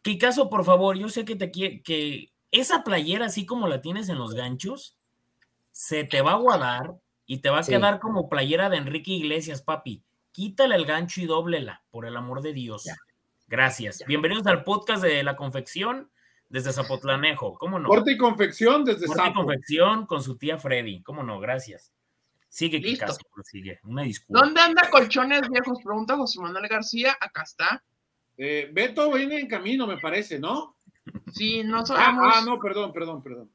[0.02, 4.10] Kikazo, por favor, yo sé que te quiere, que esa playera, así como la tienes
[4.10, 4.98] en los ganchos,
[5.72, 9.62] se te va a guardar y te va a quedar como playera de Enrique Iglesias,
[9.62, 10.04] papi
[10.40, 12.86] quítale el gancho y dóblela, por el amor de Dios.
[13.48, 14.04] Gracias.
[14.08, 16.10] Bienvenidos al podcast de la confección
[16.48, 17.56] desde Zapotlanejo.
[17.56, 17.90] ¿Cómo no?
[17.90, 21.02] Corte y confección desde Corte y confección con su tía Freddy.
[21.04, 21.42] ¿Cómo no?
[21.42, 21.92] Gracias.
[22.48, 23.80] Sigue, Kikazo, sigue.
[23.84, 24.46] Una disculpa.
[24.46, 25.80] ¿Dónde anda colchones viejos?
[25.84, 27.18] Pregunta José Manuel García.
[27.20, 27.84] Acá está.
[28.42, 30.78] Eh, Beto viene en camino, me parece, ¿no?
[31.34, 32.24] Sí, no sabemos.
[32.26, 33.50] Ah, ah no, perdón, perdón, perdón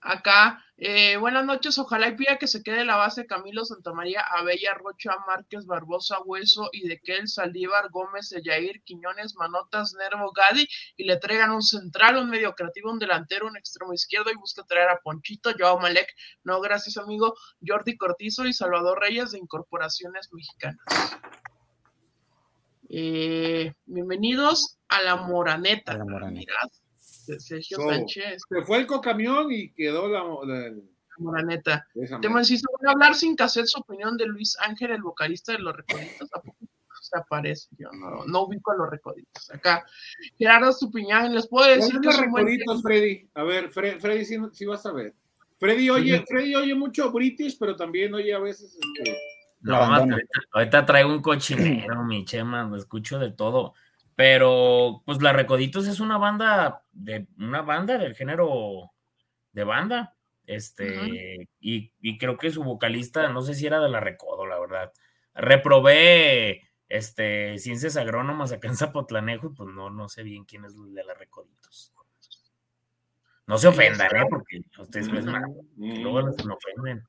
[0.00, 0.64] acá.
[0.80, 5.10] Eh, buenas noches, ojalá y pida que se quede la base Camilo Santamaría, Abella, Rocha,
[5.26, 11.50] Márquez, Barbosa, Hueso y de Saldívar, Gómez, Yair, Quiñones, Manotas, Nervo, Gadi y le traigan
[11.50, 15.50] un central, un medio creativo, un delantero, un extremo izquierdo y busca traer a Ponchito,
[15.58, 17.34] Joao Malek, no gracias amigo,
[17.66, 20.78] Jordi Cortizo y Salvador Reyes de Incorporaciones Mexicanas.
[22.90, 25.92] Eh, bienvenidos a la Moraneta.
[25.92, 26.52] A la Moraneta.
[26.96, 28.42] Sergio Sánchez.
[28.48, 30.24] Se fue el cocamión y quedó la,
[31.18, 31.86] moraneta.
[31.92, 35.58] Te si voy a hablar sin hacer su opinión de Luis Ángel, el vocalista de
[35.58, 36.30] Los Recoditos.
[37.02, 37.68] se aparece?
[37.78, 39.50] Yo no, no ubico a Los Recoditos.
[39.50, 39.84] Acá,
[40.38, 42.06] Gerardo Stupiñán, les puedo decir que.
[42.06, 43.28] Los Recoditos, Freddy.
[43.34, 45.14] A ver, Freddy, si vas a ver.
[45.58, 48.78] Freddy oye, Freddy oye mucho British, pero también oye a veces.
[48.80, 49.18] Este...
[49.60, 49.76] No,
[50.52, 53.74] ahorita, traigo un cochinero, mi chema, escucho de todo.
[54.14, 58.90] Pero, pues, La Recoditos es una banda de una banda del género
[59.52, 60.14] de banda.
[60.44, 64.92] Este, y, creo que su vocalista, no sé si era de la Recodo, la verdad.
[65.34, 70.74] Reprobé este, ciencias agrónomas acá en Zapotlanejo y pues no, no sé bien quién es
[70.74, 71.92] el de las Recoditos.
[73.46, 74.26] No se ofendan, ¿eh?
[74.28, 75.24] Porque ustedes pues,
[75.76, 77.07] luego se ofenden.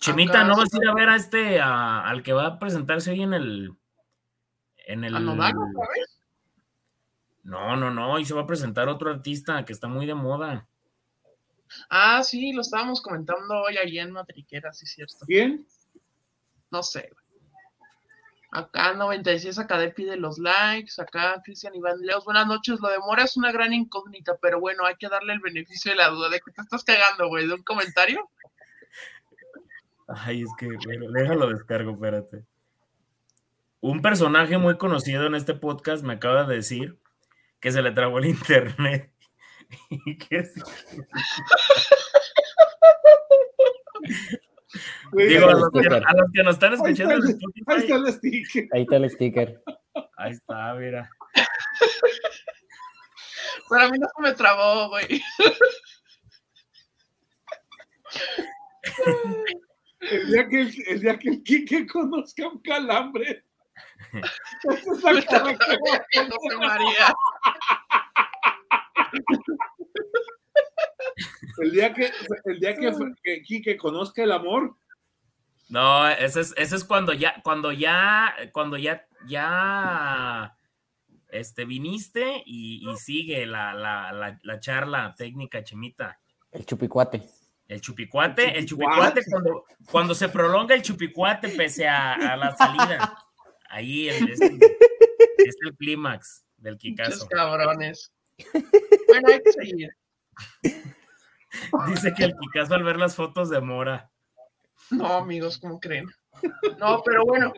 [0.00, 3.22] Chimita, ¿no vas a ir a ver a este, al que va a presentarse hoy
[3.22, 3.74] en el...
[4.86, 5.12] En el...
[7.42, 10.66] No, no, no, y se va a presentar otro artista que está muy de moda.
[11.88, 15.26] Ah, sí, lo estábamos comentando hoy allí en Matriquera, sí, cierto.
[15.26, 15.66] ¿Quién?
[16.70, 17.10] No sé.
[18.52, 23.22] Acá 96 Acadé pide los likes, acá Cristian Iván Leos, buenas noches, lo de Mora
[23.22, 26.40] es una gran incógnita, pero bueno, hay que darle el beneficio de la duda de
[26.40, 28.28] que te estás cagando, güey, de un comentario.
[30.12, 32.44] Ay, es que, bueno, déjalo descargo, espérate.
[33.80, 36.98] Un personaje muy conocido en este podcast me acaba de decir
[37.60, 39.12] que se le trabó el internet.
[39.90, 40.42] ¿Y qué
[45.12, 45.70] Digo, a los,
[46.32, 47.16] que, nos están escuchando.
[47.66, 48.68] Ahí está, el, sticker.
[48.72, 49.60] Ahí está el sticker.
[50.16, 51.10] Ahí está, mira.
[53.68, 55.20] Pero a mí no se me trabó, güey.
[60.00, 63.44] El día que el, día que el Quique conozca un calambre.
[66.58, 67.14] María.
[71.58, 72.10] El día que
[72.44, 74.76] el día que, Quique conozca el amor.
[75.68, 80.56] No, ese es, ese es cuando ya, cuando ya, cuando ya, ya
[81.28, 86.18] este, viniste y, sigue la, la, la, charla técnica, Chemita.
[86.50, 87.22] El chupicuate.
[87.70, 93.16] El chupicuate, el chupicuate, cuando, cuando se prolonga el chupicuate pese a, la salida.
[93.68, 97.28] Ahí es, el clímax del Kikazo.
[97.28, 98.12] cabrones.
[99.06, 99.96] Bueno, hay que seguir.
[101.86, 104.10] Dice que el Kikazo al ver las fotos de Mora.
[104.90, 106.08] No, amigos, ¿cómo creen?
[106.80, 107.52] No, pero bueno,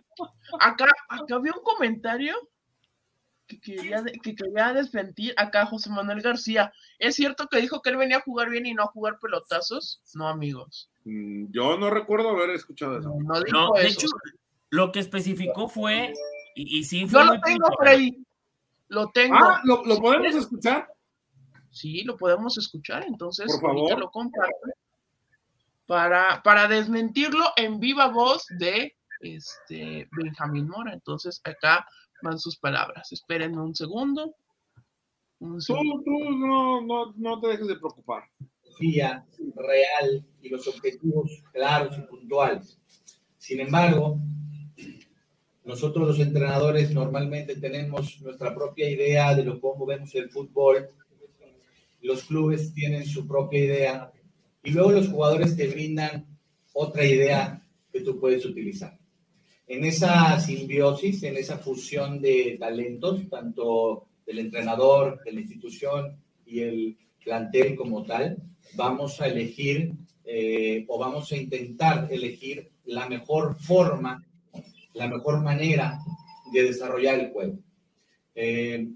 [0.61, 2.37] acá, acá había un comentario
[3.61, 6.73] que quería, que quería desmentir acá José Manuel García.
[6.99, 10.01] ¿Es cierto que dijo que él venía a jugar bien y no a jugar pelotazos?
[10.15, 10.91] No, amigos.
[11.05, 13.15] Mm, yo no recuerdo haber escuchado eso.
[13.53, 14.07] No, de hecho,
[14.71, 16.13] lo que especificó fue,
[16.55, 18.25] y, y sí fue Yo lo tengo, Freddy.
[18.89, 19.37] Lo tengo.
[19.37, 20.87] Ah, ¿lo, podemos escuchar?
[21.71, 23.99] Sí, lo podemos escuchar, entonces Por favor.
[23.99, 24.69] lo comparto
[25.87, 30.93] para, para desmentirlo en viva voz de este Benjamín Mora.
[30.93, 31.87] Entonces, acá
[32.23, 33.13] van sus palabras.
[33.13, 34.35] Esperen un segundo.
[35.39, 38.23] Tú, no, no, no te dejes de preocupar.
[39.57, 42.79] real y los objetivos claros y puntuales.
[43.39, 44.19] Sin embargo,
[45.65, 50.89] nosotros los entrenadores normalmente tenemos nuestra propia idea de lo cómo vemos el fútbol.
[52.01, 54.13] Los clubes tienen su propia idea
[54.63, 56.27] y luego los jugadores te brindan
[56.73, 59.02] otra idea que tú puedes utilizar
[59.73, 66.61] en esa simbiosis, en esa fusión de talentos, tanto del entrenador, de la institución y
[66.61, 68.37] el plantel como tal,
[68.75, 69.95] vamos a elegir
[70.27, 74.23] eh, o vamos a intentar elegir la mejor forma,
[74.93, 75.99] la mejor manera
[76.53, 77.59] de desarrollar el juego.
[78.35, 78.89] Eh,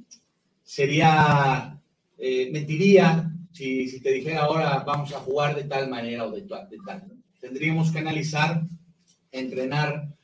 [0.63, 1.81] sería,
[2.19, 6.43] eh, mentiría si, si, te dijera ahora vamos a jugar de tal manera o de,
[6.43, 7.03] de tal.
[7.41, 8.61] Tendríamos que analizar,
[9.33, 10.16] entrenar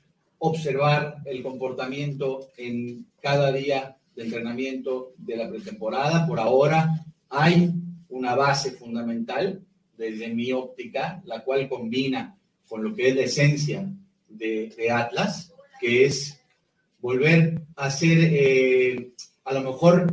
[0.45, 6.27] observar el comportamiento en cada día de entrenamiento de la pretemporada.
[6.27, 7.71] Por ahora hay
[8.09, 9.63] una base fundamental
[9.97, 12.37] desde mi óptica, la cual combina
[12.69, 13.89] con lo que es la esencia
[14.29, 16.41] de, Atlas, que es
[17.01, 19.13] volver a ser, eh,
[19.45, 20.13] a lo mejor,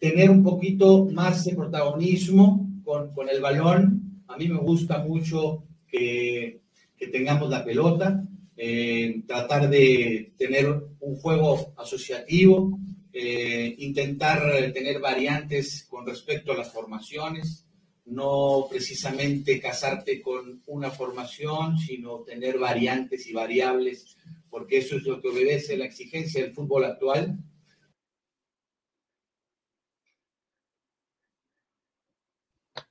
[0.00, 4.22] tener un poquito más de protagonismo con, con el balón.
[4.28, 6.62] A mí me gusta mucho que,
[6.96, 8.24] que tengamos la pelota,
[8.56, 10.66] eh, tratar de tener
[11.00, 12.78] un juego asociativo,
[13.12, 17.66] eh, intentar tener variantes con respecto a las formaciones,
[18.06, 24.16] no precisamente casarte con una formación, sino tener variantes y variables,
[24.50, 27.38] porque eso es lo que obedece la exigencia del fútbol actual.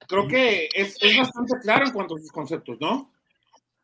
[0.07, 3.10] Creo que es, es bastante claro en cuanto a sus conceptos, ¿no?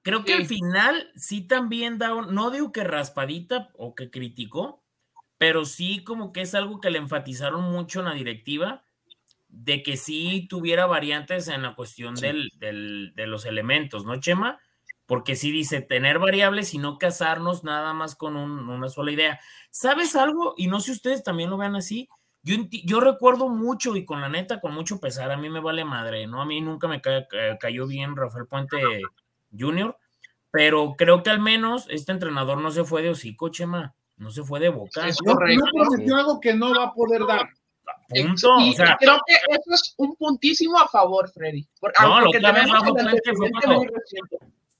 [0.08, 4.82] Creo que al final sí también da, no digo que raspadita o que criticó,
[5.38, 8.86] pero sí como que es algo que le enfatizaron mucho en la directiva,
[9.50, 14.62] de que sí tuviera variantes en la cuestión del, de los elementos, ¿no, Chema?
[15.08, 19.42] Porque sí dice tener variables y no casarnos nada más con una sola idea.
[19.72, 20.54] ¿Sabes algo?
[20.56, 22.08] Y no sé si ustedes también lo vean así.
[22.44, 25.84] Yo, yo recuerdo mucho y con la neta, con mucho pesar, a mí me vale
[25.84, 26.42] madre, ¿no?
[26.42, 27.02] A mí nunca me
[27.60, 28.78] cayó bien Rafael Puente
[29.58, 29.98] Junior,
[30.52, 34.44] pero creo que al menos este entrenador no se fue de hocico, Chema, no se
[34.44, 35.08] fue de boca.
[35.26, 35.40] no, no
[35.74, 37.50] prometió algo que no va a poder dar.
[38.10, 38.56] Punto.
[38.56, 41.68] o sea, creo que eso es un puntísimo a favor, Freddy.
[42.02, 43.86] no, lo que también fue cuando,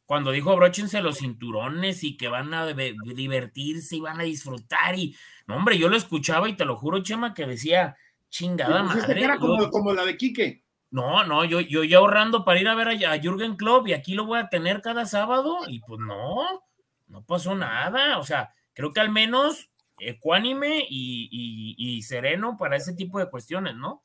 [0.06, 5.16] cuando dijo abróchense los cinturones y que van a divertirse y van a disfrutar y
[5.46, 7.98] no hombre, yo lo escuchaba y te lo juro, Chema, que decía
[8.30, 9.24] chingada pues, madre.
[9.24, 10.64] Era como, como, la de Quique.
[10.90, 13.94] No, no, yo, yo ya ahorrando para ir a ver a, a Jürgen Klopp y
[13.94, 16.64] aquí lo voy a tener cada sábado y pues no,
[17.08, 18.18] no pasó nada.
[18.20, 19.70] O sea, creo que al menos
[20.00, 24.04] ecuánime y, y, sereno para ese tipo de cuestiones, ¿no?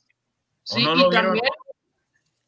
[0.62, 1.44] Sí, y también,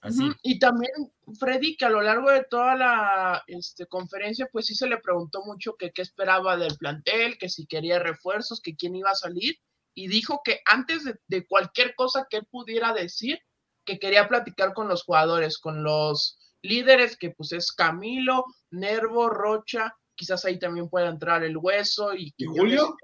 [0.00, 0.30] Así.
[0.42, 0.92] y también
[1.38, 5.44] Freddy, que a lo largo de toda la este, conferencia, pues sí se le preguntó
[5.44, 9.58] mucho que qué esperaba del plantel, que si quería refuerzos, que quién iba a salir,
[9.94, 13.38] y dijo que antes de, de cualquier cosa que él pudiera decir,
[13.84, 19.94] que quería platicar con los jugadores, con los líderes, que pues es Camilo, Nervo, Rocha,
[20.14, 22.96] quizás ahí también pueda entrar el hueso y, Julio.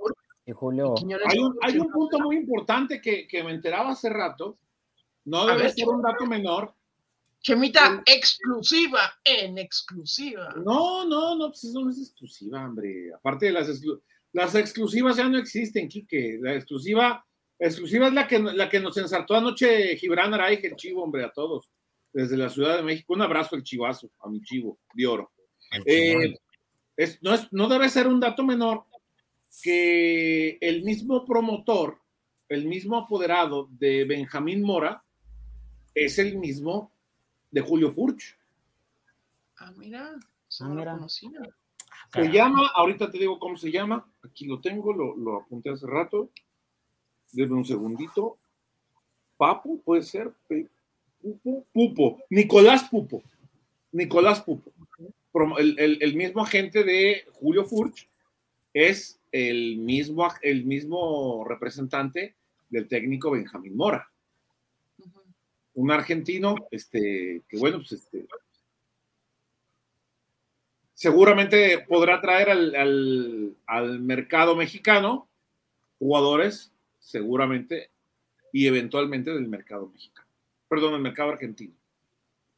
[0.46, 0.94] Y Julio.
[1.62, 4.58] hay, un, punto muy importante que, me enteraba hace rato,
[5.24, 6.74] no debe ser un dato menor.
[7.42, 10.52] Chemita exclusiva, en exclusiva.
[10.56, 13.14] No, no, no, pues eso no es exclusiva, hombre.
[13.14, 13.80] Aparte de las,
[14.32, 16.38] las exclusivas ya no existen, Quique.
[16.40, 17.24] La exclusiva
[17.62, 21.30] Exclusiva es la que, la que nos ensartó anoche Gibran Araig, el chivo, hombre, a
[21.30, 21.70] todos,
[22.10, 23.12] desde la Ciudad de México.
[23.12, 25.30] Un abrazo al chivazo, a mi chivo, de oro.
[25.84, 26.34] Eh,
[27.20, 28.84] no, es, no debe ser un dato menor
[29.62, 32.00] que el mismo promotor,
[32.48, 35.04] el mismo apoderado de Benjamín Mora,
[35.94, 36.90] es el mismo
[37.50, 38.38] de Julio Furch.
[39.58, 40.14] Ah, mira,
[40.48, 41.06] se ah,
[42.14, 45.86] Se llama, ahorita te digo cómo se llama, aquí lo tengo, lo, lo apunté hace
[45.86, 46.30] rato.
[47.32, 48.38] Deme un segundito.
[49.36, 50.32] Papu, puede ser.
[51.20, 52.18] Pupo, Pupo.
[52.30, 53.22] Nicolás Pupo.
[53.92, 54.72] Nicolás Pupo.
[55.58, 58.08] El, mismo agente de Julio Furch
[58.74, 62.34] es el mismo, el mismo representante
[62.68, 64.10] del técnico Benjamín Mora.
[65.74, 68.26] Un argentino, este, que bueno, pues este,
[70.94, 75.28] seguramente podrá traer al, al mercado mexicano
[75.98, 77.90] jugadores seguramente,
[78.52, 80.28] y eventualmente del mercado mexicano.
[80.68, 81.74] Perdón, el mercado argentino.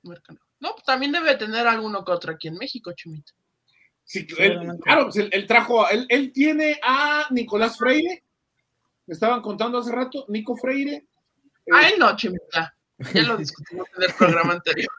[0.02, 3.32] No, pues también debe tener alguno que otro aquí en México, Chumito.
[4.04, 8.24] Sí, claro, pues él, trajo, él, él, tiene a Nicolás Freire,
[9.06, 11.06] me estaban contando hace rato, Nico Freire.
[11.72, 12.76] A él no, Chimita.
[13.14, 14.92] Ya lo discutimos en el programa anterior.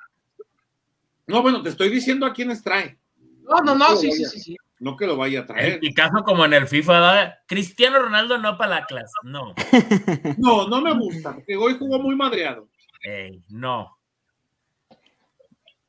[1.28, 2.98] No, bueno, te estoy diciendo a quiénes trae.
[3.42, 5.80] No, no, no, sí, sí, sí, sí no que lo vaya a traer.
[5.82, 9.56] Y caso como en el FIFA, Cristiano Ronaldo no para la clase, no.
[10.38, 12.68] No, no me gusta, porque hoy jugó muy madreado.
[13.50, 13.98] no.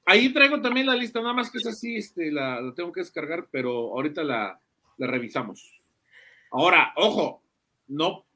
[0.06, 3.48] Ahí traigo también la lista, nada más que es así, este, la, tengo que descargar,
[3.50, 4.60] pero ahorita la,
[4.98, 5.80] la revisamos.
[6.52, 7.42] Ahora, ojo,
[7.88, 8.26] no,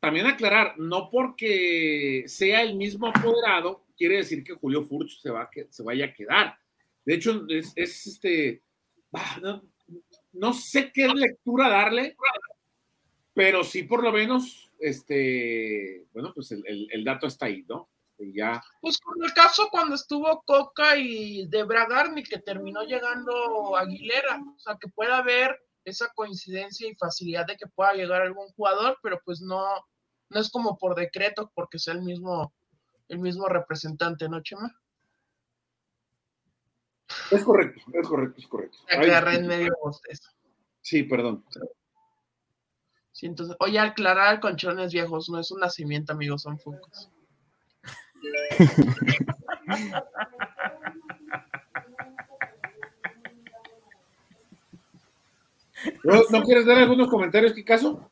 [0.00, 5.48] también aclarar, no porque sea el mismo apoderado, quiere decir que Julio Furch se, va,
[5.48, 6.58] que, se vaya a quedar.
[7.06, 8.60] De hecho, es, es este,
[10.32, 12.16] no, sé qué lectura darle,
[13.32, 17.88] pero sí por lo menos, este, bueno, pues el, dato está ahí, ¿no?
[18.18, 18.62] Ya.
[18.80, 24.58] Pues con el caso cuando estuvo Coca y de Bragarni, que terminó llegando Aguilera, o
[24.58, 29.20] sea, que pueda haber esa coincidencia y facilidad de que pueda llegar algún jugador, pero
[29.24, 29.66] pues no,
[30.30, 32.54] no es como por decreto, porque sea el mismo,
[33.08, 34.74] el mismo representante, ¿no, Chema?
[37.30, 38.78] Es correcto, es correcto, es correcto.
[38.90, 39.72] Agarré en medio
[40.08, 40.30] eso.
[40.80, 41.44] Sí, perdón.
[43.12, 47.10] Sí, entonces, oye, aclarar colchones viejos no es un nacimiento, amigos, son focos.
[56.02, 58.10] ¿No, quieres dar algunos comentarios, qué caso?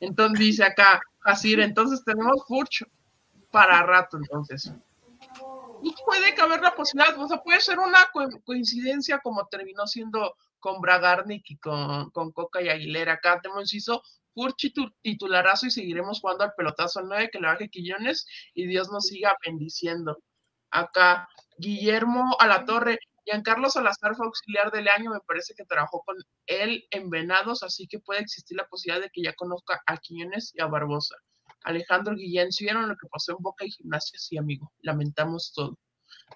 [0.00, 2.84] Entonces dice acá, Asir, entonces tenemos Furch
[3.50, 4.72] para rato, entonces
[6.04, 7.98] puede caber la posibilidad, o sea, puede ser una
[8.44, 13.14] coincidencia como terminó siendo con Bragarnik y con, con Coca y Aguilera.
[13.14, 14.02] Acá tenemos hizo
[14.34, 14.72] Furchi
[15.02, 19.06] titularazo y seguiremos jugando al pelotazo al 9 que le baje Quillones y Dios nos
[19.06, 20.18] siga bendiciendo.
[20.70, 22.98] Acá Guillermo a la torre.
[23.24, 26.16] Giancarlo Salazar fue auxiliar del año, me parece que trabajó con
[26.46, 30.52] él en Venados, así que puede existir la posibilidad de que ya conozca a Quiñones
[30.54, 31.14] y a Barbosa.
[31.64, 35.78] Alejandro Guillén, si vieron lo que pasó en Boca y Gimnasia, sí, amigo, lamentamos todo.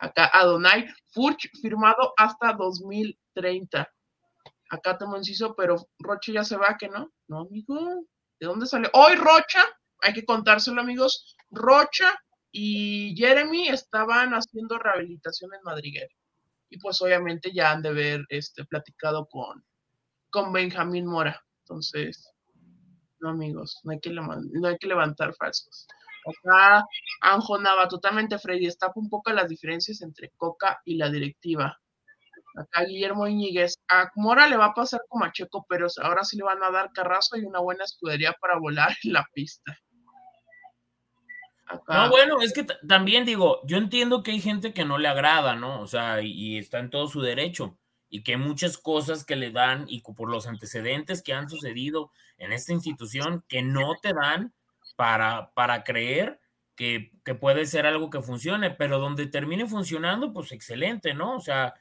[0.00, 3.88] Acá Adonai, Furch firmado hasta 2030.
[4.70, 7.12] Acá te inciso, pero Rocha ya se va, que no?
[7.28, 8.06] No, amigo,
[8.40, 8.88] ¿de dónde sale?
[8.94, 9.64] Hoy Rocha,
[10.00, 11.36] hay que contárselo, amigos.
[11.50, 12.14] Rocha
[12.50, 16.08] y Jeremy estaban haciendo rehabilitación en Madriguera.
[16.70, 19.62] y pues obviamente ya han de haber este, platicado con,
[20.30, 21.38] con Benjamín Mora.
[21.64, 22.31] Entonces,
[23.22, 25.86] no amigos, no hay que, levantar falsos.
[26.26, 26.84] Acá
[27.22, 31.78] Anjo Nava, totalmente Freddy, destapa un poco las diferencias entre Coca y la directiva.
[32.56, 36.36] Acá Guillermo Iñiguez, a Mora le va a pasar como a Checo, pero ahora sí
[36.36, 39.76] le van a dar carrazo y una buena escudería para volar en la pista.
[41.88, 45.56] No, bueno, es que también digo, yo entiendo que hay gente que no le agrada,
[45.56, 45.80] ¿no?
[45.80, 47.78] O sea, y, está en todo su derecho,
[48.14, 52.52] y que muchas cosas que le dan, y por los antecedentes que han sucedido en
[52.52, 54.52] esta institución, que no te dan
[54.96, 56.38] para, para creer
[56.76, 61.36] que, que puede ser algo que funcione, pero donde termine funcionando, pues excelente, ¿no?
[61.36, 61.72] O sea,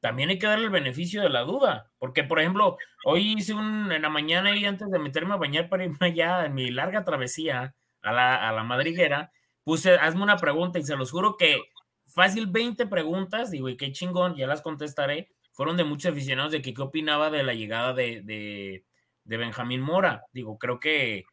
[0.00, 3.92] también hay que darle el beneficio de la duda, porque por ejemplo, hoy hice un
[3.92, 7.04] en la mañana y antes de meterme a bañar para irme allá en mi larga
[7.04, 9.30] travesía, a la, a la madriguera,
[9.62, 11.60] puse, hazme una pregunta y se los juro que
[12.06, 16.62] fácil 20 preguntas, digo, y qué chingón, ya las contestaré, fueron de muchos aficionados de
[16.62, 18.84] que qué opinaba de la llegada de, de,
[19.24, 20.24] de Benjamín Mora.
[20.32, 21.24] Digo, creo que,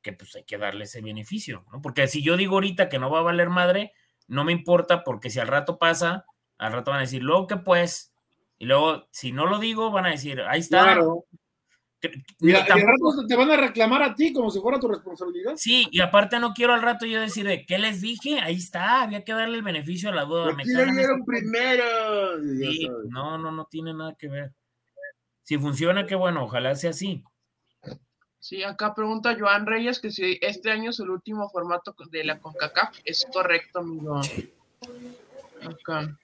[0.00, 1.82] que pues hay que darle ese beneficio, ¿no?
[1.82, 3.92] Porque si yo digo ahorita que no va a valer madre,
[4.28, 6.24] no me importa porque si al rato pasa,
[6.56, 8.14] al rato van a decir, luego que pues,
[8.58, 10.96] y luego si no lo digo, van a decir, ahí está,
[12.40, 15.52] Mira, rato te van a reclamar a ti como si fuera tu responsabilidad.
[15.56, 19.02] Sí, y aparte no quiero al rato yo decir de qué les dije, ahí está,
[19.02, 20.54] había que darle el beneficio a la duda.
[20.54, 22.38] Me dieron primero.
[23.08, 24.52] no, no, no tiene nada que ver.
[25.42, 27.22] Si funciona, qué bueno, ojalá sea así.
[28.44, 32.38] Sí, acá pregunta Joan Reyes que si este año es el último formato de la
[32.38, 32.98] CONCACAF.
[33.04, 34.20] Es correcto, amigo.
[35.62, 36.18] Acá.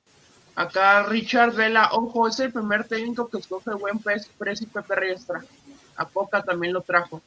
[0.55, 5.43] Acá Richard Vela, ojo, es el primer técnico que escoge buen precio y Pepe Riestra.
[6.01, 7.21] A Poca también lo trajo.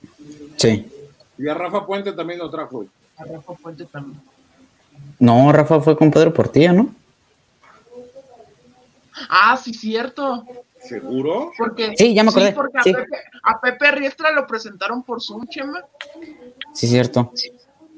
[0.57, 0.91] Sí.
[1.37, 2.83] Y a Rafa Puente también lo trajo.
[3.17, 4.19] A Rafa Puente también.
[5.19, 6.89] No, Rafa fue con Pedro Portilla, ¿no?
[9.29, 10.43] Ah, sí, cierto.
[10.81, 11.51] ¿Seguro?
[11.55, 12.51] Porque, sí, ya me acordé.
[12.51, 12.93] porque
[13.43, 15.85] a, Pepe, Riestra lo presentaron por Zoom, Chema.
[16.73, 17.31] Sí, cierto.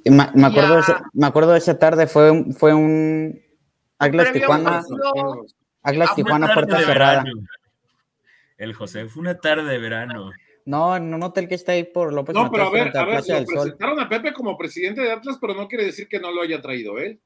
[0.03, 0.81] Me, acuerdo,
[1.13, 3.41] me acuerdo de esa tarde, fue, fue un
[3.97, 4.83] Atlas Tijuana.
[5.81, 7.23] Atlas Tijuana, puerta cerrada.
[8.57, 10.31] El José fue una tarde de verano.
[10.65, 13.23] No, en un hotel que está ahí por López No, pero a ver, a ver,
[13.27, 16.41] lo presentaron a Pepe como presidente de Atlas, pero no quiere decir que no lo
[16.41, 17.21] haya traído él.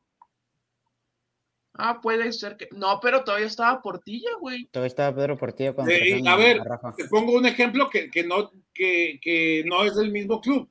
[1.74, 2.68] Ah, puede ser que.
[2.74, 4.66] No, pero todavía estaba Portilla, güey.
[4.66, 5.94] Todavía estaba Pedro Portilla cuando.
[5.94, 6.62] a ver,
[6.98, 10.70] te pongo un ejemplo que, que no, que, que, no es del mismo club.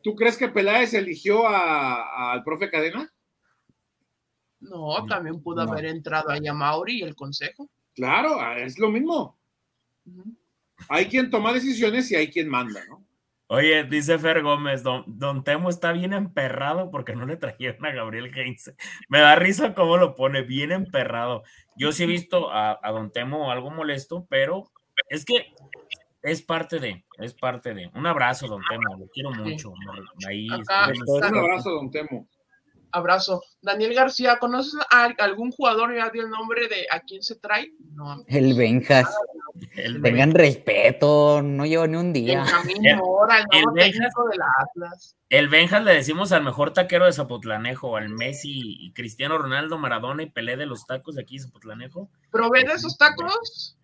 [0.00, 3.12] ¿Tú crees que Peláez eligió al profe Cadena?
[4.60, 7.68] No, también pudo haber entrado a Mauri y el consejo.
[7.94, 9.36] Claro, es lo mismo.
[10.88, 13.04] Hay quien toma decisiones y hay quien manda, ¿no?
[13.50, 18.30] Oye, dice Fer Gómez, don, Temo está bien emperrado porque no le trajeron a Gabriel
[18.34, 18.76] Heinze.
[19.08, 21.42] Me da risa cómo lo pone, bien emperrado.
[21.74, 24.70] Yo sí he visto a, Don Temo algo molesto, pero
[25.08, 25.54] es que
[26.22, 27.90] es parte de, es parte de.
[27.94, 29.72] Un abrazo, Don Temo, lo quiero mucho.
[30.28, 32.28] Ahí un abrazo, Don Temo.
[32.92, 33.42] Abrazo.
[33.62, 35.94] Daniel García, ¿conoces a algún jugador?
[35.94, 37.70] Ya dio el nombre de a quién se trae.
[37.94, 38.24] No.
[38.26, 39.08] El Benjas.
[39.74, 42.44] El Tengan respeto, no llevo ni un día.
[42.68, 44.14] El, el, Benjas,
[44.60, 45.16] Atlas.
[45.28, 50.22] el Benjas le decimos al mejor taquero de Zapotlanejo, al Messi y Cristiano Ronaldo, Maradona
[50.22, 52.08] y Pelé de los tacos de aquí de Zapotlanejo.
[52.30, 53.76] ¿Probé de esos tacos?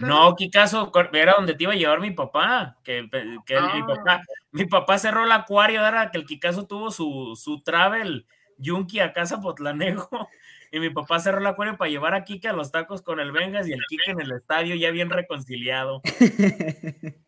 [0.00, 0.90] No, ¿qué caso?
[1.12, 3.08] Era donde te iba a llevar mi papá, que,
[3.46, 3.86] que mi ah.
[3.86, 8.26] papá, mi papá cerró el acuario, era que el Kikazo tuvo su, su travel
[8.58, 10.28] yunki a casa Potlanejo,
[10.76, 13.32] y mi papá cerró el acuario para llevar a Kike a los tacos con el
[13.32, 16.02] Vengas y el Kike en el estadio ya bien reconciliado.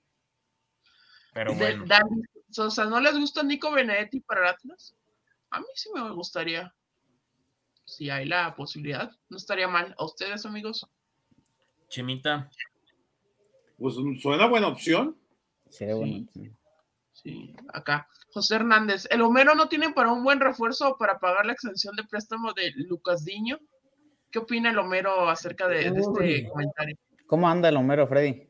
[1.32, 1.86] Pero bueno.
[2.58, 4.94] o sea, ¿no les gusta Nico Benedetti para Atlas?
[5.50, 6.74] A mí sí me gustaría.
[7.86, 9.94] Si hay la posibilidad, no estaría mal.
[9.96, 10.86] ¿A ustedes, amigos?
[11.88, 12.50] Chemita.
[13.78, 15.16] Pues suena buena opción.
[15.70, 16.26] Sí, bueno.
[17.22, 18.08] Sí, acá.
[18.32, 22.04] José Hernández, ¿el Homero no tiene para un buen refuerzo para pagar la extensión de
[22.04, 23.58] préstamo de Lucas Diño?
[24.30, 26.96] ¿Qué opina el Homero acerca de, este comentario?
[27.26, 28.48] ¿Cómo anda el Homero, Freddy?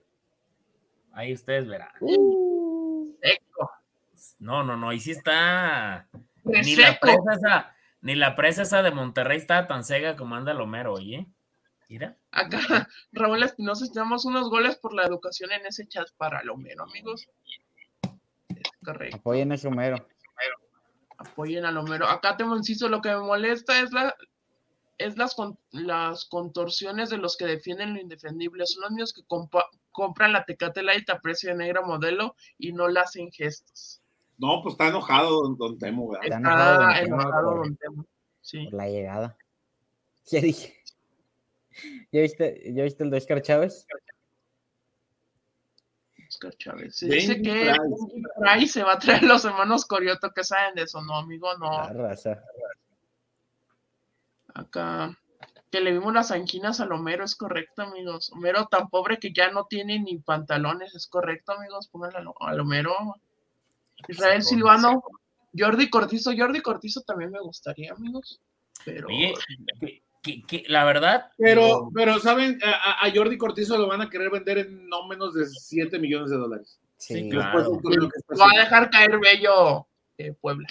[1.12, 1.90] Ahí ustedes verán.
[2.00, 3.14] Uh,
[4.38, 6.08] no, no, no, ahí sí está.
[6.44, 10.52] Ni la, presa esa, ni la presa esa de Monterrey está tan cega como anda
[10.52, 11.26] el Homero, oye.
[11.88, 12.16] Mira.
[12.30, 12.58] Acá,
[13.12, 17.28] Raúl Espinosa, tenemos unos goles por la educación en ese chat para el Homero, amigos.
[18.92, 19.16] Correcto.
[19.16, 20.06] Apoyen a Homero.
[21.18, 22.06] Apoyen al Homero.
[22.06, 24.14] Acá te inciso, lo que me molesta es la
[24.98, 25.36] es las,
[25.70, 28.66] las contorsiones de los que defienden lo indefendible.
[28.66, 29.22] Son los niños que
[29.92, 34.02] compran la Tecate Light a precio de negra modelo y no la hacen gestos.
[34.38, 36.36] No, pues está enojado Don, Temo, Está,
[37.00, 38.04] enojado, Don Temo.
[38.40, 38.64] Sí.
[38.64, 39.36] Por la llegada.
[40.30, 40.74] ¿Qué dije?
[42.10, 43.86] ¿Ya viste, ¿Ya viste el de Oscar Chávez?
[46.38, 46.96] Oscar Chávez.
[46.96, 47.74] Se dice que
[48.38, 51.70] Fry se va a traer los hermanos Corioto que saben de eso, no, amigo, no.
[51.70, 52.42] La raza.
[54.54, 55.18] Acá.
[55.70, 58.30] Que le vimos las anquinas al Homero, es correcto, amigos.
[58.32, 61.88] Homero tan pobre que ya no tiene ni pantalones, es correcto, amigos.
[61.88, 62.94] Pónganle al- Homero.
[64.06, 65.02] Israel Silvano,
[65.56, 66.30] Jordi Cortizo.
[66.36, 68.40] Jordi Cortizo también me gustaría, amigos.
[68.84, 69.08] Pero.
[69.08, 69.34] Oye,
[70.28, 71.30] que- que- que la verdad.
[71.38, 72.58] Pero, pero ¿saben?
[72.64, 76.30] A, a Jordi Cortizo lo van a querer vender en no menos de 7 millones
[76.30, 76.78] de dólares.
[76.96, 77.80] Sí, claro.
[77.82, 79.86] Lo va a dejar caer bello
[80.18, 80.66] eh, Puebla.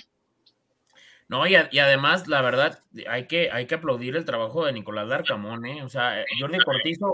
[1.29, 2.79] No, y, a- y además, la verdad,
[3.09, 5.83] hay que, hay que aplaudir el trabajo de Nicolás Darcamón, ¿eh?
[5.83, 7.11] O sea, Jordi Cortizo,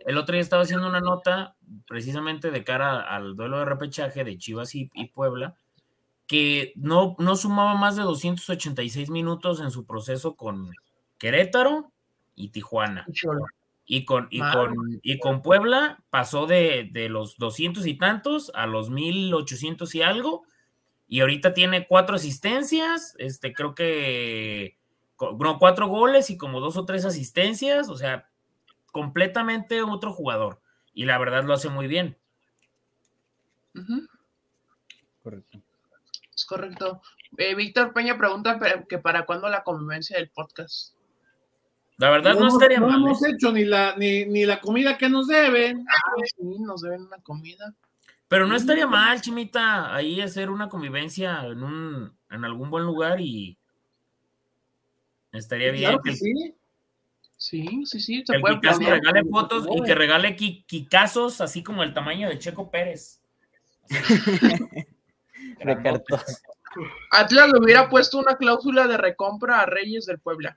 [0.00, 1.56] el otro día estaba haciendo una nota
[1.88, 5.54] precisamente de cara al duelo de repechaje de Chivas y, y Puebla,
[6.26, 10.70] que no, no sumaba más de 286 minutos en su proceso con
[11.18, 11.92] Querétaro
[12.34, 13.06] y Tijuana.
[13.88, 14.74] Y con, y Madre.
[14.74, 20.02] con, y con Puebla pasó de, de los 200 y tantos a los 1800 y
[20.02, 20.44] algo.
[21.08, 24.76] Y ahorita tiene cuatro asistencias, este, creo que
[25.38, 28.28] no, cuatro goles y como dos o tres asistencias, o sea,
[28.92, 30.60] completamente otro jugador.
[30.92, 32.16] Y la verdad lo hace muy bien.
[35.22, 35.60] Correcto.
[36.34, 37.02] es correcto.
[37.36, 38.58] Eh, Víctor Peña pregunta
[38.88, 40.95] que para cuándo la convivencia del podcast.
[41.98, 42.96] La verdad no, estaría no mal.
[43.00, 43.30] hemos ¿eh?
[43.34, 45.84] hecho ni la, ni, ni la comida que nos deben.
[45.88, 47.72] Ah, sí, nos deben una comida.
[48.28, 53.20] Pero no estaría mal, Chimita, ahí hacer una convivencia en un, en algún buen lugar
[53.20, 53.56] y
[55.32, 56.54] estaría bien Claro que que el sí.
[57.38, 58.98] Sí, sí, sí, se El puede Kikazo planear.
[59.00, 63.20] regale fotos y que regale qui- Kikazos así como el tamaño de Checo Pérez.
[67.10, 70.56] Atlas le hubiera puesto una cláusula de recompra a Reyes del Puebla.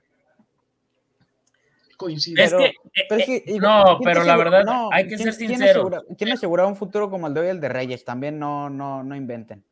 [2.00, 2.42] Coincide.
[2.42, 4.88] Es Pero- que, eh, Pero es eh, que, no, ¿quién te pero la verdad, no,
[4.92, 5.80] hay que ¿quién- ser ¿quién sincero.
[5.80, 8.04] asegura- ¿Quién asegura un futuro como el de hoy, el de Reyes?
[8.04, 9.62] También no, no, no inventen.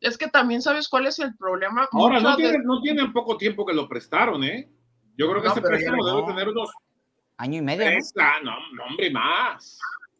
[0.00, 1.88] Es que también sabes cuál es el problema.
[1.92, 4.68] Ahora, no de- tienen, no tienen poco tiempo que lo prestaron, ¿eh?
[5.16, 6.26] Yo creo que No, ese préstamo debe no.
[6.26, 6.70] tener unos
[7.36, 7.90] Año y medio, ¿no?
[7.90, 9.78] tres, ah, no, no, hombre, más.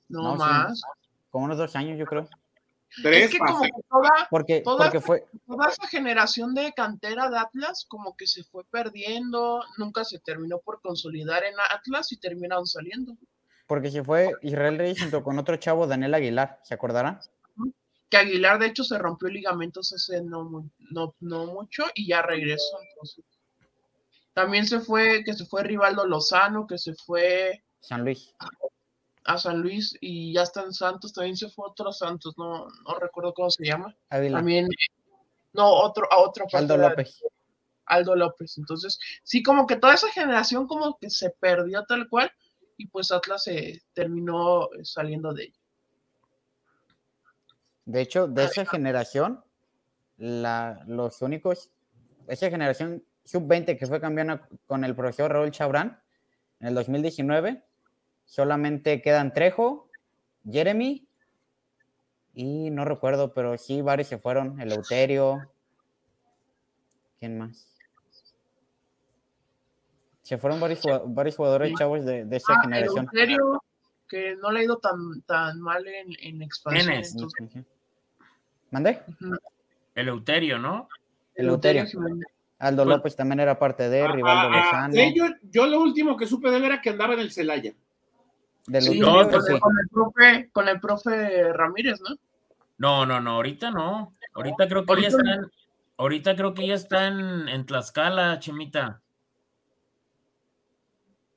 [0.08, 0.38] No, No, sí.
[0.38, 0.82] más.
[1.30, 2.28] Como unos dos años, yo creo.
[3.02, 7.30] Tres Es que como que toda, Porque, Toda porque fue, toda esa generación de cantera
[7.30, 12.18] de Atlas como que se fue perdiendo, nunca se terminó por consolidar en Atlas y
[12.18, 13.16] terminaron saliendo.
[13.66, 17.20] porque se fue Israel Reyes junto con otro chavo, Daniel Aguilar, ¿se acordarán?
[18.08, 22.76] Que Aguilar de hecho se rompió ligamentos hace no, no, no mucho y ya regresó.
[22.90, 23.24] Entonces.
[24.32, 28.34] También se fue, que se fue Rivaldo Lozano, que se fue San Luis.
[29.24, 32.94] A San Luis y ya está en Santos, también se fue otro Santos, no, no
[32.98, 33.94] recuerdo cómo se llama.
[34.08, 34.38] Ávila.
[34.38, 34.68] También,
[35.52, 37.22] no, otro, a otro Aldo de- López.
[37.86, 38.56] Aldo López.
[38.56, 42.30] Entonces, sí, como que toda esa generación como que se perdió tal cual
[42.76, 45.58] y pues Atlas se terminó eh, saliendo de ella.
[47.84, 49.44] De hecho, de esa generación,
[50.16, 51.70] la, los únicos,
[52.28, 56.00] esa generación sub-20 que fue campeona con el profesor Raúl Chabrán
[56.60, 57.64] en el 2019,
[58.30, 59.88] solamente quedan Trejo,
[60.48, 61.04] Jeremy
[62.32, 65.50] y no recuerdo, pero sí varios se fueron, Eleuterio,
[67.18, 67.66] ¿quién más?
[70.22, 71.74] Se fueron varios, jugado- varios jugadores Sí.
[71.76, 73.08] chavos de, de esa Ah, generación.
[73.12, 73.62] Eleuterio,
[74.08, 76.92] que no le ha ido tan, tan mal en, en expansión.
[76.92, 77.64] Entonces,
[78.70, 79.02] ¿Mandé?
[79.08, 79.36] ujú.
[79.96, 80.88] Eleuterio, ¿no?
[81.34, 81.84] Eleuterio.
[81.84, 82.26] Jiménez.
[82.60, 84.94] Aldo Pues- López también era parte de Ah, Rivaldo ah, Lozano.
[84.94, 87.72] eh, yo, yo lo último que supe de él era que andaba en el Celaya.
[88.66, 89.52] De Sí, los no, únicos, con, sí.
[89.54, 92.16] el, con el profe, con el profe Ramírez, ¿no?
[92.78, 94.14] No, no, no, ahorita no.
[94.34, 95.52] Ahorita creo que ya Ahorita- están,
[95.98, 99.00] ahorita creo que ya están en Tlaxcala, Chimita.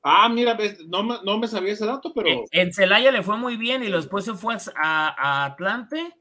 [0.06, 0.58] Ah, mira,
[0.88, 3.90] no, me- no me sabía ese dato, pero En- Celaya le fue muy bien y
[3.92, 6.14] después se fue a, a Atlante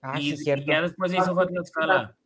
[0.00, 0.62] Ah, y, sí, cierto.
[0.64, 2.16] y ya después ya se fue a Tlaxcala.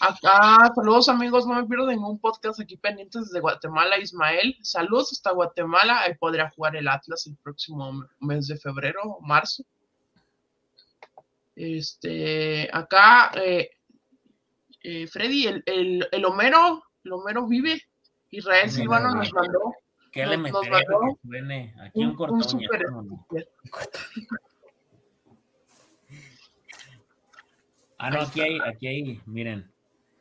[0.00, 4.56] Acá, saludos amigos, no me pierdo ningún podcast aquí pendientes desde Guatemala, Ismael.
[4.62, 9.62] Saludos hasta Guatemala, ahí podría jugar el Atlas el próximo mes de febrero o marzo.
[11.54, 13.70] Este, acá, eh,
[14.82, 17.82] eh, Freddy, el, el, el Homero, el Homero vive.
[18.30, 19.74] Israel Silvano nos mandó
[20.12, 21.74] ¿Qué le Nos- nos meteré para mandó que suene?
[21.80, 22.82] Aquí un, un, super.
[27.98, 29.69] Ah, no, aquí hay, aquí hay, miren.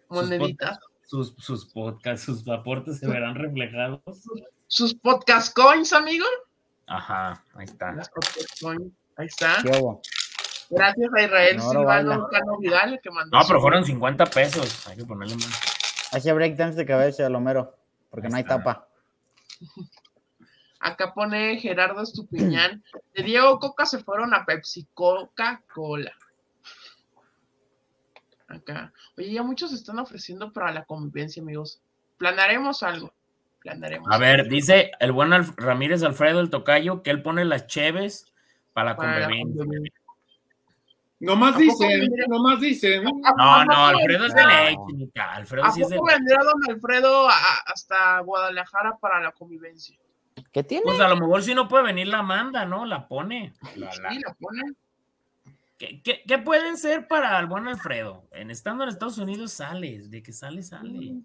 [0.10, 0.80] Sus moneditas.
[1.06, 4.02] Sus, sus podcasts, sus aportes se verán reflejados.
[4.68, 6.26] Sus podcast coins, amigo.
[6.88, 7.92] Ajá, ahí está.
[7.94, 9.58] Las podcast coins, Ahí está.
[9.64, 10.02] ¿Qué hubo?
[10.70, 12.28] Gracias a Israel No, no Silvano.
[12.30, 13.36] Cano Vidal, que mandó.
[13.36, 14.88] No, su- pero fueron 50 pesos.
[14.88, 16.10] Hay que ponerle más.
[16.12, 17.76] Hacía breakdance de cabeza al Homero,
[18.12, 18.58] porque Ahí no hay está.
[18.58, 18.88] tapa.
[20.80, 22.84] Acá pone Gerardo Estupiñán.
[23.14, 26.14] De Diego Coca se fueron a Pepsi Coca-Cola.
[28.50, 28.92] Acá.
[29.18, 31.82] Oye, ya muchos están ofreciendo para la convivencia, amigos.
[32.18, 33.14] Planaremos algo.
[33.62, 34.08] Planaremos.
[34.12, 38.34] A ver, dice el buen Ramírez Alfredo el Tocayo que él pone las cheves
[38.74, 39.66] para la convivencia.
[41.20, 43.04] Nomás dicen, nomás dicen.
[43.04, 47.28] No, no, Alfredo es de leche, Alfredo sí es de vendrá don Alfredo
[47.66, 49.98] hasta Guadalajara para la convivencia?
[50.54, 50.84] ¿Qué tiene?
[50.86, 52.86] Pues a lo mejor si no puede venir la manda, ¿no?
[52.86, 53.54] La pone.
[53.74, 54.64] Sí, la pone.
[55.80, 58.28] ¿Qué, qué, pueden ser para el buen Alfredo?
[58.32, 61.24] En estando en Estados Unidos sales, de que sale, sale.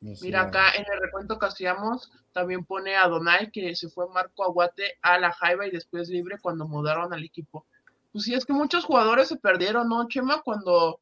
[0.00, 4.44] Mira, acá en el recuento que hacíamos también pone a Donay que se fue Marco
[4.44, 7.66] Aguate a la Jaiba y después libre cuando mudaron al equipo.
[8.12, 10.40] Pues sí, es que muchos jugadores se perdieron, ¿no, Chema?
[10.40, 10.98] Cuando,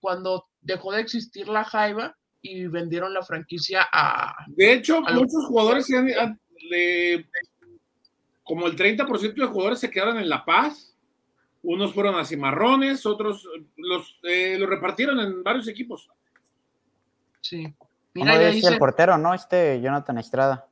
[0.00, 4.34] cuando dejó de existir la Jaiba y vendieron la franquicia a...
[4.48, 6.40] De hecho, muchos jugadores, se han,
[8.42, 10.91] como el 30% de jugadores se quedaron en La Paz,
[11.62, 16.10] unos fueron a Cimarrones, otros los, eh, los repartieron en varios equipos.
[17.40, 17.72] Sí.
[18.14, 18.68] Mira, dice...
[18.68, 19.32] el portero, ¿no?
[19.34, 20.68] Este Jonathan Estrada.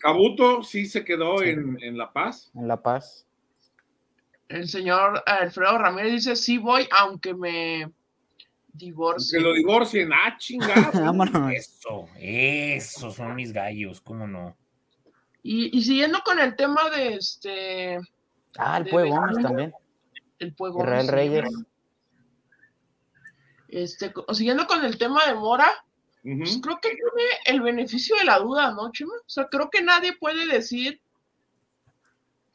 [0.00, 2.50] Cabuto sí se quedó En, en La Paz.
[2.54, 3.26] En La Paz.
[4.48, 7.90] El señor Alfredo Ramírez dice, sí voy, aunque me
[8.72, 9.38] divorcie.
[9.38, 10.92] Que lo divorcien, ah, chingada.
[11.56, 14.54] eso, eso son mis gallos, ¿cómo no?
[15.42, 17.98] Y, siguiendo con el tema de este...
[18.58, 19.72] Ah, el Pueblo también.
[20.42, 21.44] El Pueblo Israel Reyes.
[23.68, 25.70] Este, siguiendo con el tema de Mora,
[26.22, 29.14] pues creo que tiene el beneficio de la duda, ¿no, Chima?
[29.14, 31.00] O sea, creo que nadie puede decir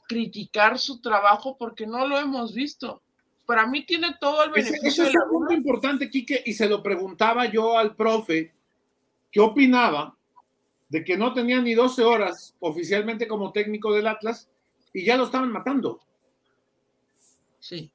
[0.07, 3.01] criticar su trabajo porque no lo hemos visto.
[3.45, 4.87] Para mí tiene todo el beneficio.
[4.87, 8.53] Ese, es un punto importante, Quique, y se lo preguntaba yo al profe,
[9.31, 10.13] ¿qué opinaba
[10.89, 14.49] de que no tenía ni 12 horas oficialmente como técnico del Atlas
[14.93, 16.01] y ya lo estaban matando?
[17.67, 17.91] Sí.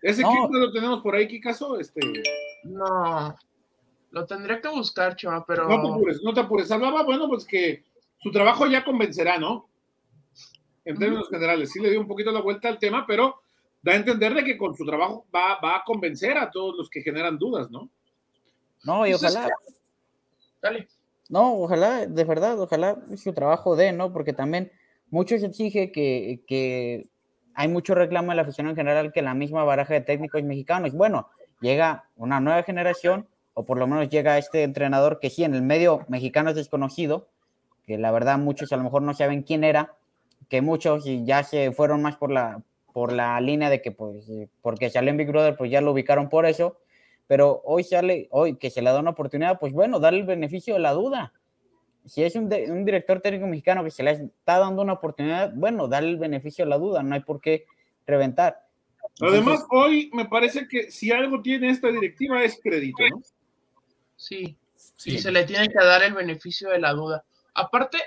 [0.00, 1.78] ¿Ese equipo lo tenemos por ahí, Kikazo?
[1.78, 2.00] Este...
[2.62, 3.36] No,
[4.10, 5.68] lo tendría que buscar, Chema, pero...
[5.68, 6.70] No te apures, no te apures.
[6.70, 7.84] Hablaba, bueno, pues que
[8.18, 9.68] su trabajo ya convencerá, ¿no?
[10.84, 11.72] en términos generales.
[11.72, 13.40] Sí le dio un poquito la vuelta al tema, pero
[13.82, 16.90] da a entender de que con su trabajo va, va a convencer a todos los
[16.90, 17.90] que generan dudas, ¿no?
[18.84, 19.48] No, y ojalá.
[20.60, 20.88] Dale.
[21.28, 24.12] No, ojalá, de verdad, ojalá su trabajo dé, ¿no?
[24.12, 24.70] Porque también
[25.10, 27.08] muchos exige que, que
[27.54, 30.92] hay mucho reclamo en la afición en general que la misma baraja de técnicos mexicanos.
[30.92, 31.28] Bueno,
[31.60, 35.62] llega una nueva generación, o por lo menos llega este entrenador que sí, en el
[35.62, 37.28] medio mexicano es desconocido,
[37.86, 39.94] que la verdad muchos a lo mejor no saben quién era,
[40.48, 44.48] que muchos ya se fueron más por la, por la línea de que, pues, eh,
[44.62, 46.78] porque salió en Big Brother, pues ya lo ubicaron por eso,
[47.26, 50.74] pero hoy sale, hoy que se le da una oportunidad, pues bueno, darle el beneficio
[50.74, 51.32] de la duda.
[52.04, 55.88] Si es un, un director técnico mexicano que se le está dando una oportunidad, bueno,
[55.88, 57.66] darle el beneficio de la duda, no hay por qué
[58.06, 58.64] reventar.
[59.20, 63.22] Además, hoy me parece que si algo tiene esta directiva es crédito, ¿no?
[64.16, 67.24] Sí, sí, se le tiene que dar el beneficio de la duda.
[67.54, 67.98] Aparte,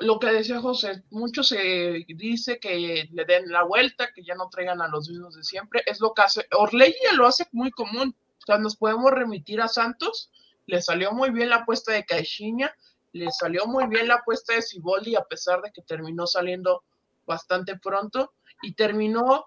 [0.00, 4.48] lo que decía José, mucho se dice que le den la vuelta, que ya no
[4.48, 7.70] traigan a los mismos de siempre, es lo que hace, Orley ya lo hace muy
[7.70, 10.30] común, o sea, nos podemos remitir a Santos,
[10.70, 12.74] le salió muy bien la apuesta de Caixinha,
[13.12, 16.84] le salió muy bien la apuesta de Ciboldi, a pesar de que terminó saliendo
[17.26, 19.46] bastante pronto, y terminó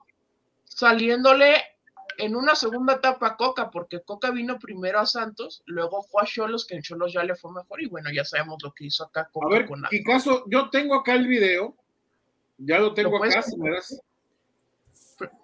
[0.65, 1.63] saliéndole
[2.17, 6.67] en una segunda etapa Coca, porque Coca vino primero a Santos, luego fue a Cholos,
[6.67, 9.29] que en Cholos ya le fue mejor, y bueno, ya sabemos lo que hizo acá
[9.31, 9.47] Coca.
[9.47, 11.73] A ver, con caso, yo tengo acá el video,
[12.57, 14.01] ya lo tengo acá, si me das.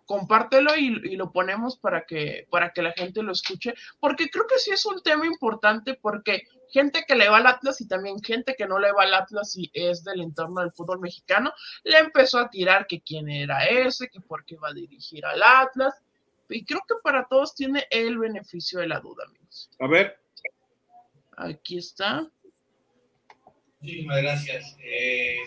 [0.10, 4.58] Compártelo y, lo ponemos para que, para que la gente lo escuche, porque creo que
[4.58, 8.56] sí es un tema importante, porque gente que le va al Atlas y también gente
[8.58, 11.54] que no le va al Atlas y es del entorno del fútbol mexicano,
[11.84, 15.44] le empezó a tirar que quién era ese, que por qué va a dirigir al
[15.44, 15.94] Atlas,
[16.50, 19.70] y creo que para todos tiene el beneficio de la duda, amigos.
[19.80, 20.20] A ver.
[21.38, 22.28] Aquí está.
[23.80, 24.76] Muchísimas gracias.
[24.84, 25.38] Eh,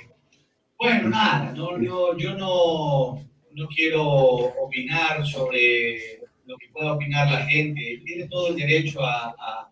[0.79, 8.03] bueno, nada, yo, no, no quiero opinar sobre lo que pueda opinar la gente.
[8.05, 9.69] Tiene todo el derecho a,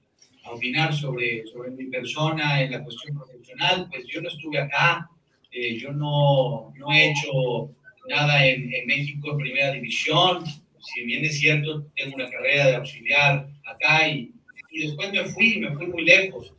[0.53, 3.87] opinar sobre, sobre mi persona en la cuestión profesional.
[3.89, 5.09] Pues yo no estuve acá,
[5.53, 7.71] eh, yo no, no, he hecho
[8.09, 10.45] nada en, México en primera división
[10.83, 14.33] si bien es cierto, tengo una carrera de auxiliar acá y,
[14.73, 16.53] después me fui, me fui muy lejos.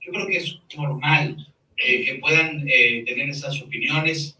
[0.00, 1.36] Yo creo que es normal
[1.78, 4.38] eh, que puedan eh, tener esas opiniones.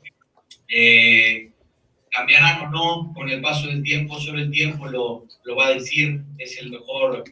[2.14, 5.74] Cambiarán o no con el paso del tiempo, solo el tiempo lo, lo va a
[5.74, 7.24] decir, es el mejor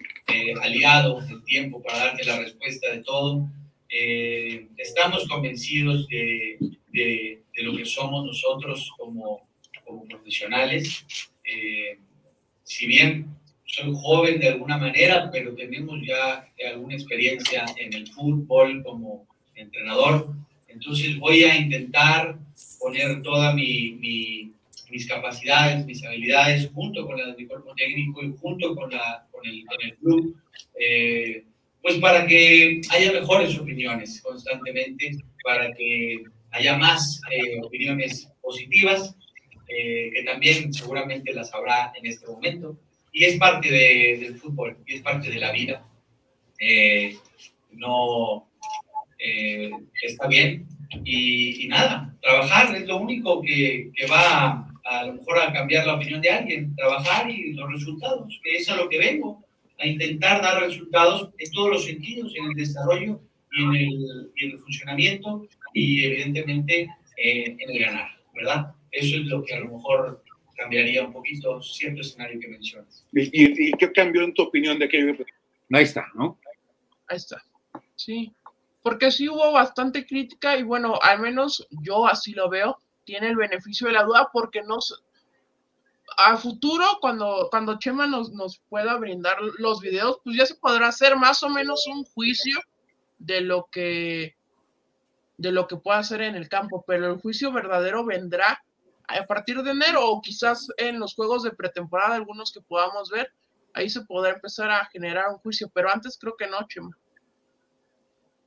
[0.62, 3.48] aliado del tiempo para darte la respuesta de todo.
[3.88, 6.56] eh, estamos convencidos de,
[6.88, 9.46] de, lo que somos nosotros como,
[9.84, 11.04] como profesionales.
[11.44, 11.98] Eh,
[12.64, 13.26] si bien
[13.66, 20.34] soy joven de alguna manera, pero tenemos ya alguna experiencia en el fútbol como entrenador,
[20.68, 22.38] entonces voy a intentar
[22.78, 24.52] poner todas mi,
[24.92, 29.26] mis capacidades, mis habilidades, junto con las de mi cuerpo técnico y junto con, la,
[29.30, 30.36] con, el, con el club,
[30.78, 31.44] eh,
[31.80, 39.16] pues para que haya mejores opiniones constantemente, para que haya más eh, opiniones positivas,
[39.66, 42.78] eh, que también seguramente las habrá en este momento.
[43.12, 45.86] Y es parte de, del fútbol, y es parte de la vida.
[47.72, 48.46] no
[50.02, 50.66] está bien.
[51.04, 55.86] Y, y, nada, trabajar es lo único que, que va a, lo mejor a cambiar
[55.86, 59.44] la opinión de alguien, trabajar y los resultados, que es a lo que vengo
[59.78, 63.20] a intentar dar resultados en todos los sentidos, en el desarrollo
[63.52, 68.74] y en el, en el funcionamiento y evidentemente eh, en el ganar, ¿verdad?
[68.90, 70.22] Eso es lo que a lo mejor
[70.56, 73.04] cambiaría un poquito cierto escenario que mencionas.
[73.12, 75.14] ¿Y, y, qué cambió en tu opinión de aquello?
[75.72, 76.38] Ahí está, ¿no?
[77.08, 77.42] Ahí está,
[77.96, 78.32] sí.
[78.82, 83.36] Porque sí hubo bastante crítica y bueno, al menos yo así lo veo, tiene el
[83.36, 85.02] beneficio de la duda porque nos,
[86.16, 90.88] a futuro, cuando, cuando Chema nos, nos pueda brindar los videos, pues ya se podrá
[90.88, 92.58] hacer más o menos un juicio
[93.18, 94.36] de lo que
[95.38, 98.62] de lo que pueda hacer en el campo, pero el juicio verdadero vendrá
[99.08, 103.32] a partir de enero o quizás en los juegos de pretemporada, algunos que podamos ver,
[103.74, 106.96] ahí se podrá empezar a generar un juicio, pero antes creo que no, Chema.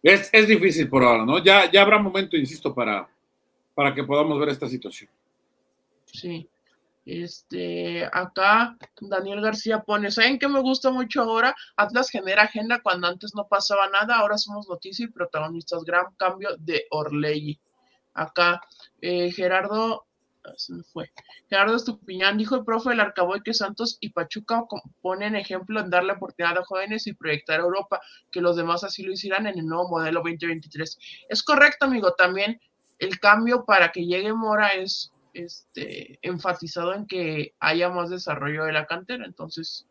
[0.02, 1.44] Es, es difícil por ahora, ¿no?
[1.44, 3.10] Ya, ya habrá momento, insisto, para,
[3.76, 5.10] para que podamos ver esta situación.
[6.06, 6.50] Sí.
[7.06, 11.56] Este, acá Daniel García pone, ¿saben qué me gusta mucho ahora?
[11.76, 15.84] Atlas genera agenda cuando antes no pasaba nada, ahora somos noticia y protagonistas.
[15.84, 17.60] Gran cambio de Orley.
[18.16, 18.60] Acá
[19.02, 20.08] eh, Gerardo,
[20.46, 21.12] ah, se me fue.
[21.48, 24.64] Gerardo Estupiñán dijo el profe del Arcaboy que Santos y Pachuca
[25.02, 28.02] ponen ejemplo en darle oportunidad a jóvenes y proyectar Europa,
[28.32, 30.98] que los demás así lo hicieran en el nuevo modelo 2023.
[31.30, 32.60] Es correcto, amigo, también
[33.00, 38.74] el cambio para que llegue Mora es este, enfatizado en que haya más desarrollo de
[38.74, 39.86] la cantera, entonces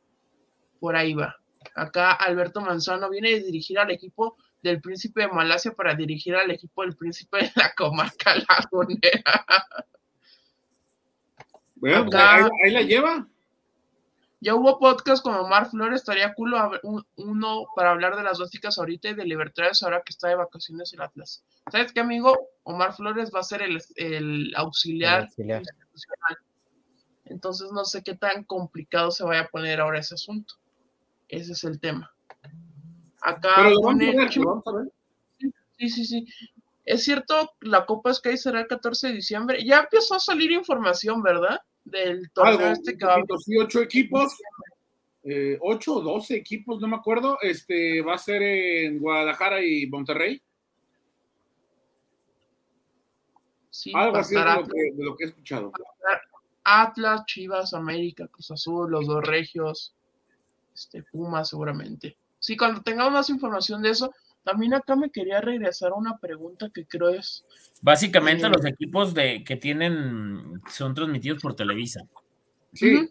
[0.80, 1.36] por ahí va.
[1.74, 6.50] Acá Alberto Manzano viene de dirigir al equipo del Príncipe de Malasia para dirigir al
[6.50, 9.44] equipo del Príncipe de la Comarca Lagunera.
[11.76, 13.28] Bueno, pues, ahí, ahí la lleva.
[14.44, 16.78] Ya hubo podcast con Omar Flores, estaría culo
[17.16, 20.92] uno para hablar de las básicas ahorita y de Libertades ahora que está de vacaciones
[20.92, 21.42] el Atlas.
[21.72, 22.50] ¿Sabes qué, amigo?
[22.62, 26.36] Omar Flores va a ser el, auxiliar, institucional.
[27.24, 30.56] Entonces no sé qué tan complicado se vaya a poner ahora ese asunto.
[31.26, 32.14] Ese es el tema.
[33.22, 33.70] Acá
[35.78, 36.26] Sí, sí, sí.
[36.84, 39.64] Es cierto, la Copa Sky será el 14 de diciembre.
[39.64, 41.62] Ya empezó a salir información, ¿verdad?
[41.84, 43.24] Del torneo este que va a
[43.60, 44.36] ocho equipos,
[45.22, 49.86] eh, ocho o doce equipos, no me acuerdo, este va a ser en Guadalajara y
[49.86, 50.42] Monterrey.
[53.70, 54.44] Sí, Algo así de
[54.96, 55.72] lo, que, he escuchado.
[56.62, 59.94] Atlas, Chivas, América, Cruz Azul, los dos regios,
[60.74, 62.16] este, Puma seguramente.
[62.38, 64.12] Sí, cuando tengamos más información de eso,
[64.44, 67.44] también acá me quería regresar a una pregunta que creo es.
[67.80, 72.00] Básicamente los equipos de que tienen son transmitidos por Televisa.
[72.72, 73.08] Sí.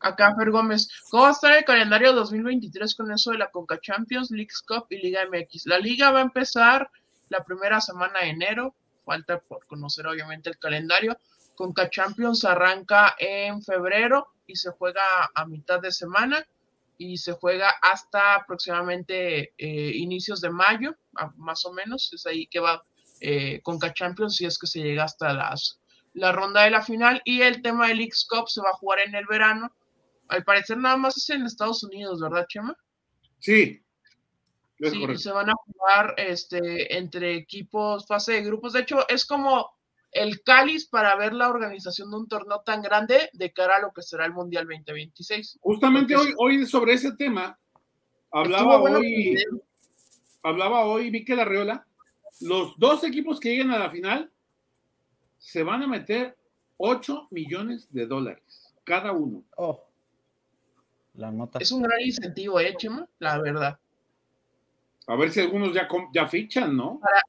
[0.00, 3.78] Acá Fer Gómez, ¿cómo va a estar el calendario 2023 con eso de la Conca
[3.80, 5.66] Champions, League Cup y Liga MX?
[5.66, 6.90] La liga va a empezar
[7.30, 8.74] la primera semana de enero,
[9.04, 11.16] falta por conocer obviamente el calendario.
[11.54, 16.46] Conca Champions arranca en febrero y se juega a mitad de semana
[16.98, 20.96] y se juega hasta aproximadamente eh, inicios de mayo,
[21.36, 22.82] más o menos, es ahí que va
[23.20, 25.80] eh, Conca Champions si es que se llega hasta las,
[26.14, 29.00] la ronda de la final y el tema del X Cup se va a jugar
[29.00, 29.72] en el verano,
[30.28, 32.76] al parecer nada más es en Estados Unidos, ¿verdad, Chema?
[33.38, 33.82] Sí.
[34.80, 39.75] sí, se van a jugar este, entre equipos, fase de grupos, de hecho es como
[40.12, 43.92] el cáliz para ver la organización de un torneo tan grande de cara a lo
[43.92, 45.58] que será el Mundial 2026.
[45.60, 47.58] Justamente hoy, hoy sobre ese tema,
[48.30, 49.36] hablaba hoy,
[50.42, 51.86] hablaba hoy Miquel Arreola,
[52.40, 54.30] los dos equipos que lleguen a la final
[55.38, 56.36] se van a meter
[56.78, 59.42] 8 millones de dólares cada uno.
[59.56, 59.84] Oh.
[61.14, 61.58] La nota.
[61.58, 63.06] Es un gran incentivo, ¿eh, Chema?
[63.18, 63.78] La verdad.
[65.06, 67.00] A ver si algunos ya, ya fichan, ¿no?
[67.00, 67.22] Para,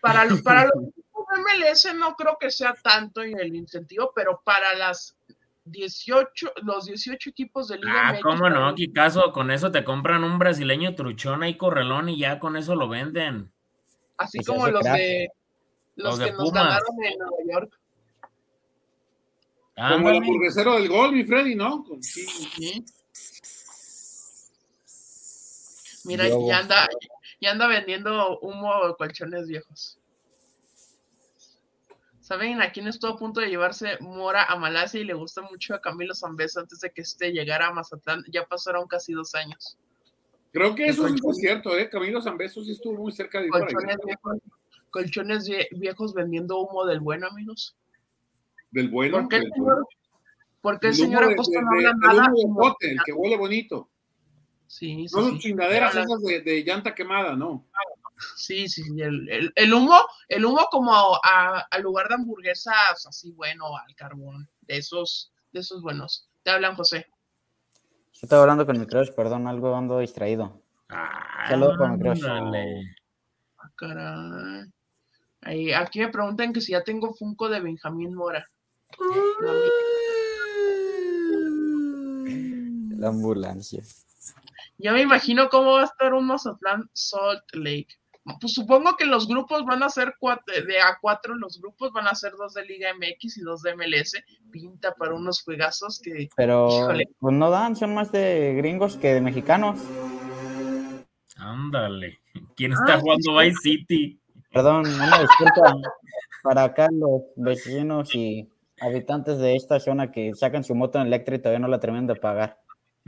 [0.00, 0.94] para, para los
[1.38, 5.16] MLS no creo que sea tanto en el incentivo, pero para las
[5.64, 10.38] 18, los 18 equipos de Liga Ah, cómo no, Kikazo, con eso te compran un
[10.38, 13.50] brasileño truchón ahí correlón y ya con eso lo venden.
[14.16, 14.96] Así como los crack.
[14.96, 15.28] de
[15.96, 16.64] los, Los de que nos Pumas.
[16.64, 17.78] ganaron en Nueva York.
[19.76, 21.86] Como el hamburguesero del gol, mi Freddy, ¿no?
[22.02, 22.26] Sí.
[22.26, 22.84] Sí.
[26.04, 26.48] Mira, Diogo.
[26.48, 26.88] ya anda,
[27.40, 29.98] ya anda vendiendo humo de colchones viejos.
[32.30, 35.74] ¿Saben a quién estuvo a punto de llevarse Mora a Malasia y le gusta mucho
[35.74, 38.22] a Camilo Zambesa antes de que este llegara a Mazatlán?
[38.30, 39.76] Ya pasaron casi dos años.
[40.52, 41.90] Creo que eso sí es cierto, ¿eh?
[41.90, 43.50] Camilo Zambeso sí estuvo muy cerca de ir.
[43.50, 44.36] Colchones viejos,
[44.90, 47.74] colchones vie- viejos vendiendo humo del bueno, amigos.
[48.70, 49.18] Del bueno.
[49.18, 49.86] ¿Por qué el señor, bueno.
[50.60, 52.28] por qué el El señor de- Acosta de- no de- habla el nada?
[52.32, 53.88] humo de No, bote, el que huele bonito.
[54.68, 55.30] Sí, sí, No sí.
[55.30, 57.66] sus chingaderas esas de, de llanta quemada, no.
[58.36, 59.98] Sí, sí, sí, el, el- el humo,
[60.28, 65.82] el humo como al lugar de hamburguesas así bueno, al carbón, de esos, de esos
[65.82, 66.28] buenos.
[66.42, 67.06] Te hablan, José.
[68.12, 70.60] Yo estaba hablando con mi crush, perdón, algo ando distraído.
[70.90, 72.22] Ah, Saludos para mi crush.
[73.58, 74.64] Ah, caray.
[75.42, 78.44] Ahí, aquí me preguntan que si ya tengo Funko de Benjamín Mora.
[82.98, 83.82] La ambulancia.
[84.78, 87.88] Ya me imagino cómo va a estar un Mazatlán Salt Lake.
[88.40, 92.14] Pues supongo que los grupos van a ser cuatro, de A4, los grupos van a
[92.14, 94.12] ser dos de Liga MX y dos de MLS.
[94.50, 97.08] Pinta para unos juegazos que Pero Híjole.
[97.18, 99.78] pues no dan, son más de gringos que de mexicanos.
[101.36, 102.20] Ándale.
[102.56, 104.20] ¿Quién está Ah, jugando Vice City?
[104.52, 105.74] Perdón, una disculpa
[106.42, 108.48] para acá los vecinos y
[108.80, 112.16] habitantes de esta zona que sacan su moto eléctrica y todavía no la terminan de
[112.16, 112.58] pagar.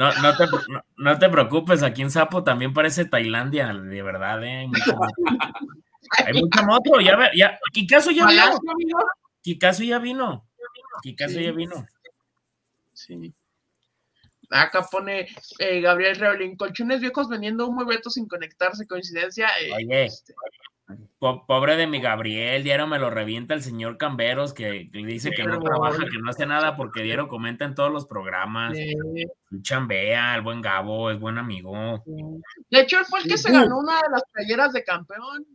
[0.03, 4.42] No, no, te, no, no te preocupes, aquí en Sapo también parece Tailandia, de verdad,
[4.42, 4.59] ¿eh?
[4.59, 5.14] Hay mucha moto.
[6.26, 8.42] Hay mucha moto, ya, ve- ya, Kikazo ya vino.
[9.42, 10.44] Kikazo ya vino,
[11.03, 11.86] Kikazo ya vino.
[12.92, 13.32] Sí.
[14.50, 15.28] Acá pone
[15.61, 19.48] eh, Gabriel Reolín, colchones viejos vendiendo humo y Beto sin conectarse, coincidencia.
[19.61, 20.05] eh, Oye.
[20.07, 20.34] este,
[21.18, 25.45] pobre de mi Gabriel, diario me lo revienta el señor Camberos, que le dice que
[25.45, 28.95] no trabaja, que no hace nada, porque diario comenta en todos los programas, eh,
[29.62, 32.03] chambea, el buen Gabo, es buen amigo.
[32.70, 35.47] De hecho, él fue el que se ganó una de las playeras de campeón.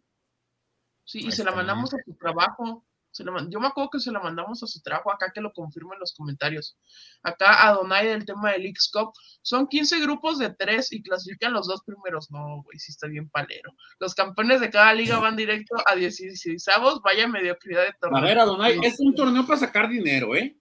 [1.03, 2.86] Sí, y Ahí se la mandamos a su trabajo.
[3.18, 5.51] Se la Yo me acuerdo que se la mandamos a su trabajo, acá que lo
[5.51, 6.78] confirme en los comentarios.
[7.24, 9.11] Acá a Donai del tema del Leagues Cup.
[9.41, 12.30] Son 15 grupos de 3 y clasifican los dos primeros.
[12.30, 13.74] No, güey, sí está bien palero.
[13.99, 16.63] Los campeones de cada liga van directo a 16
[17.03, 18.22] Vaya mediocridad de A torneo.
[18.22, 20.55] ver, Adonai, es un torneo para sacar dinero, ¿eh?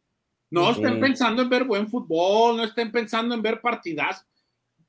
[0.50, 0.80] No Sí.
[0.80, 4.26] estén pensando en ver buen fútbol, no estén pensando en ver partidas.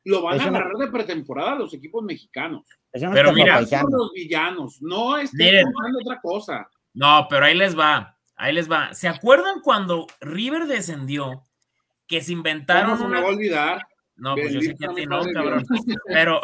[0.06, 2.64] Lo van Es a una- agarrar de pretemporada los equipos mexicanos.
[2.94, 5.66] Pero mira, Son los villanos, no estén Miren.
[5.66, 6.70] pensando otra cosa.
[6.98, 8.94] No, pero ahí les va, ahí les va.
[8.94, 11.44] ¿Se acuerdan cuando River descendió?
[12.08, 13.22] Que se ¿Cómo inventaron me una...
[13.22, 13.82] va a olvidar?
[14.16, 15.64] No, pues yo sé que a ti no, cabrón.
[16.08, 16.42] Pero,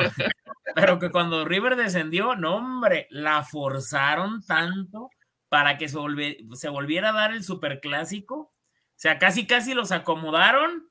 [0.75, 5.09] pero que cuando River descendió, no, hombre, la forzaron tanto
[5.49, 8.35] para que se, volvi- se volviera a dar el superclásico.
[8.35, 8.51] O
[8.95, 10.87] sea, casi, casi los acomodaron.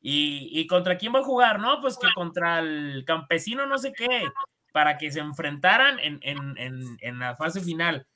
[0.00, 1.58] Y, y contra quién va a jugar?
[1.58, 4.24] No, pues que contra el campesino, no sé qué,
[4.72, 8.06] para que se enfrentaran en, en- en- en la fase final.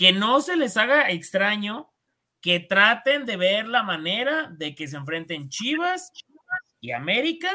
[0.00, 1.92] Que no se les haga extraño
[2.40, 6.10] que traten de ver la manera de que se enfrenten Chivas
[6.80, 7.50] y América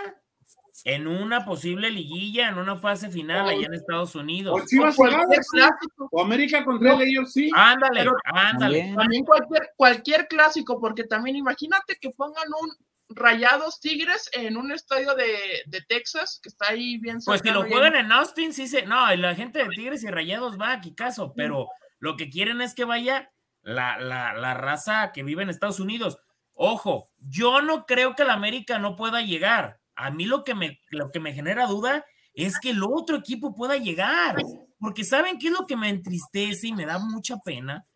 [0.84, 4.62] en una posible liguilla, en una fase final allá en Estados Unidos.
[4.62, 6.08] O Chivas O clásico.
[6.12, 7.50] o América contra el AFC.
[7.56, 8.78] Ándale, Pero- ándale.
[8.80, 8.96] También.
[8.96, 12.70] También cualquier, cualquier clásico, porque también imagínate que pongan un
[13.10, 17.64] Rayados Tigres en un estadio de, de Texas, que está ahí bien Pues si cercano
[17.64, 18.86] lo juegan en Austin, sí se.
[18.86, 21.68] No, y la gente de Tigres y Rayados va aquí caso, pero
[22.06, 23.32] lo que quieren es que vaya
[23.64, 26.20] la, la, la raza que vive en Estados Unidos.
[26.54, 29.80] Ojo, yo no creo que la América no pueda llegar.
[29.96, 33.56] A mí lo que me, lo que me genera duda es que el otro equipo
[33.56, 34.36] pueda llegar.
[34.80, 37.88] Porque ¿saben qué es lo que me entristece y me da mucha pena?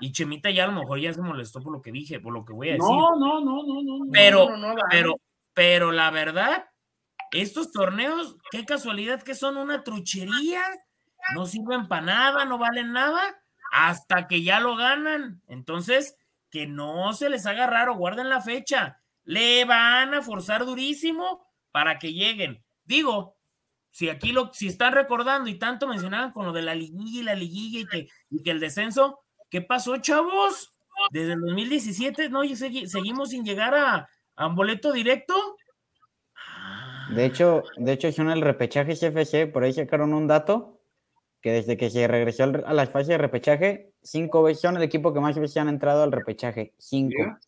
[0.00, 2.46] Y Chemita ya a lo mejor ya se molestó por lo que dije, por lo
[2.46, 2.86] que voy a decir.
[2.88, 4.10] No, no, no, no, no.
[4.10, 5.20] Pero, No, no, no, pero,
[5.52, 6.70] pero la verdad,
[7.32, 10.62] estos torneos, qué casualidad que son una truchería,
[11.34, 13.37] no sirven para nada, no valen nada,
[13.72, 15.42] hasta que ya lo ganan.
[15.46, 16.16] Entonces,
[16.50, 19.00] que no se les haga raro, guarden la fecha.
[19.24, 22.64] Le van a forzar durísimo para que lleguen.
[22.84, 23.36] Digo,
[23.90, 27.24] si aquí lo, si están recordando y tanto mencionaban con lo de la liguilla y
[27.24, 30.74] la liguilla y que, y que el descenso, ¿qué pasó, chavos?
[31.10, 32.42] Desde el 2017, ¿no?
[32.54, 35.34] Seguimos sin llegar a, a un boleto directo.
[37.10, 40.77] De hecho, de hecho, son el repechaje CFC, por ahí sacaron un dato
[41.48, 45.14] que desde que se regresó a las fases de repechaje, cinco veces son el equipo
[45.14, 46.74] que más veces han entrado al repechaje.
[46.76, 47.38] Cinco.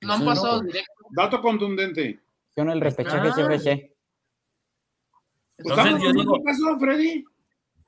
[0.00, 0.92] No han pasado directo.
[1.10, 2.20] dato contundente.
[2.56, 3.94] Con el repechaje CFC.
[5.58, 7.24] Entonces yo digo, ¿Qué pasó, Freddy?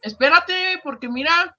[0.03, 1.57] Espérate, porque mira,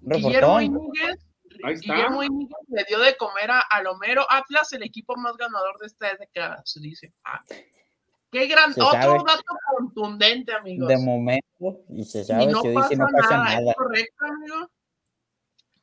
[0.00, 1.72] Guillermo está.
[1.72, 6.62] Guillermo le dio de comer a Alomero Atlas, el equipo más ganador de esta década,
[6.64, 7.14] se dice.
[7.24, 7.44] Ah,
[8.34, 9.18] qué gran, Se otro sabe.
[9.26, 9.44] dato
[9.76, 10.88] contundente, amigos.
[10.88, 13.70] De momento, y se Y sabe, no se pasa, dice no pasa nada, nada.
[13.70, 14.70] es correcto, amigo.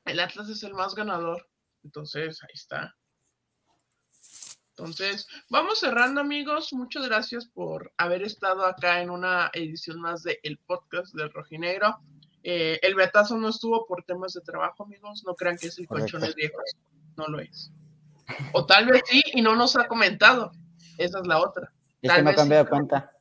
[0.06, 1.48] El Atlas es el más ganador.
[1.84, 2.96] Entonces, ahí está.
[4.76, 6.74] Entonces, vamos cerrando, amigos.
[6.74, 12.00] Muchas gracias por haber estado acá en una edición más de el podcast del Rojinegro.
[12.44, 15.24] Eh, el betazo no estuvo por temas de trabajo, amigos.
[15.26, 16.64] No crean que es el colchones viejos.
[17.16, 17.72] No lo es.
[18.54, 20.52] O tal vez sí y no nos ha comentado.
[20.98, 21.72] Esa es la otra.
[22.02, 23.12] Es que no cambié de cuenta.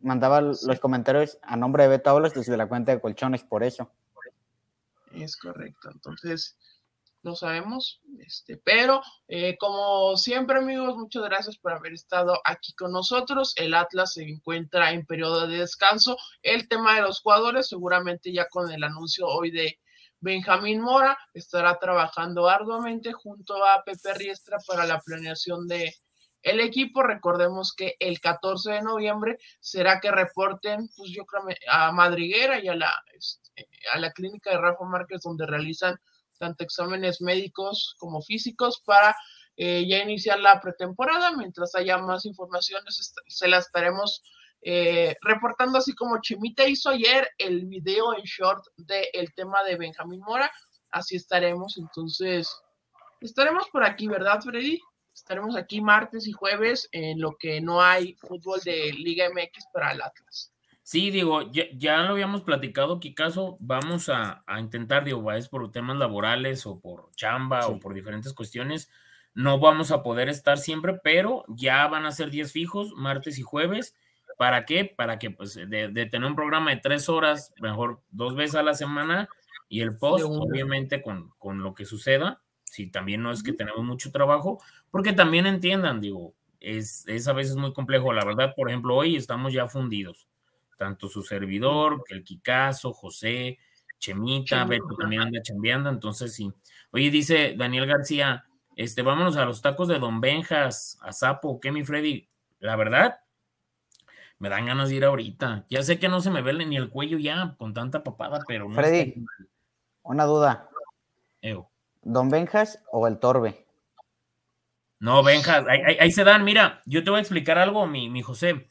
[0.00, 3.90] Mandaba los comentarios a nombre de Beto Aulas desde la cuenta de colchones, por eso.
[5.12, 5.90] Es correcto.
[5.90, 6.56] Entonces,
[7.26, 8.00] no sabemos.
[8.20, 13.52] Este, pero, eh, como siempre, amigos, muchas gracias por haber estado aquí con nosotros.
[13.56, 16.16] El Atlas se encuentra en periodo de descanso.
[16.42, 19.78] El tema de los jugadores, seguramente ya con el anuncio hoy de
[20.20, 25.94] Benjamín Mora, estará trabajando arduamente junto a Pepe Riestra para la planeación de
[26.46, 27.02] el equipo.
[27.02, 32.68] Recordemos que el 14 de noviembre será que reporten, pues yo creo, a Madriguera y
[32.68, 35.96] a la, este, a la clínica de Rafa Márquez, donde realizan
[36.38, 39.16] tanto exámenes médicos como físicos para
[39.56, 41.32] eh, ya iniciar la pretemporada.
[41.36, 44.22] Mientras haya más informaciones, se las estaremos
[44.62, 50.20] eh, reportando, así como Chimita hizo ayer el video en short del tema de Benjamín
[50.20, 50.50] Mora.
[50.92, 51.76] Así estaremos.
[51.76, 52.48] Entonces,
[53.20, 54.80] estaremos por aquí, ¿verdad, Freddy?
[55.16, 59.92] Estaremos aquí martes y jueves en lo que no hay fútbol de Liga MX para
[59.92, 60.52] el Atlas.
[60.82, 65.72] Sí, digo, ya, ya lo habíamos platicado, Kikazo, vamos a, a intentar, digo, es por
[65.72, 67.72] temas laborales o por chamba Sí.
[67.72, 68.90] o por diferentes cuestiones,
[69.34, 73.42] no vamos a poder estar siempre, pero ya van a ser 10 fijos, martes y
[73.42, 73.96] jueves.
[74.38, 74.84] ¿Para qué?
[74.84, 78.62] Para que, pues, de, de tener un programa de tres horas, mejor dos veces a
[78.62, 79.28] la semana,
[79.68, 83.82] y el post, obviamente, con, con lo que suceda, si también no es que tenemos
[83.84, 88.68] mucho trabajo, porque también entiendan, digo, es, es a veces muy complejo, la verdad, por
[88.68, 90.28] ejemplo, hoy estamos ya fundidos
[90.76, 93.58] tanto su servidor, el Kikazo, José,
[93.98, 94.64] Chemita.
[94.64, 96.52] Beto también anda chambeando, entonces sí.
[96.92, 98.44] Oye, dice Daniel García,
[98.76, 102.28] este, vámonos a los tacos de Don Benjas, a Sapo, ¿qué mi Freddy?
[102.60, 103.20] La verdad,
[104.38, 105.64] me dan ganas de ir ahorita.
[105.68, 108.68] Ya sé que no se me ve ni el cuello ya con tanta papada, pero
[108.68, 109.24] no Freddy.
[110.02, 110.68] Una duda,
[111.40, 111.70] Eo.
[112.08, 113.66] ¿Don Benjas o el Torbe?
[115.00, 118.08] No, Benjas, ahí, ahí- ahí se dan, mira, yo te voy a explicar algo, mi,
[118.08, 118.70] mi José.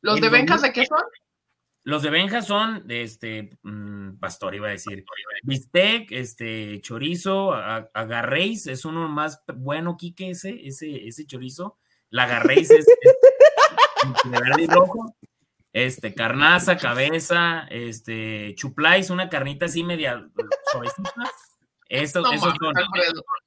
[0.00, 0.98] ¿Los El de Benjas de qué son?
[1.84, 5.04] Los de Benja son de este mm, pastor, iba a decir.
[5.42, 11.78] Bistec, este chorizo, agarréis, es uno más bueno, Quique, ese, ese, ese chorizo.
[12.08, 15.14] La agarréis es, es de verde y rojo.
[15.72, 20.28] Este, carnaza, cabeza, este, chuplais, una carnita así media
[20.70, 21.12] suavecita.
[21.92, 22.74] Eso, No esos son.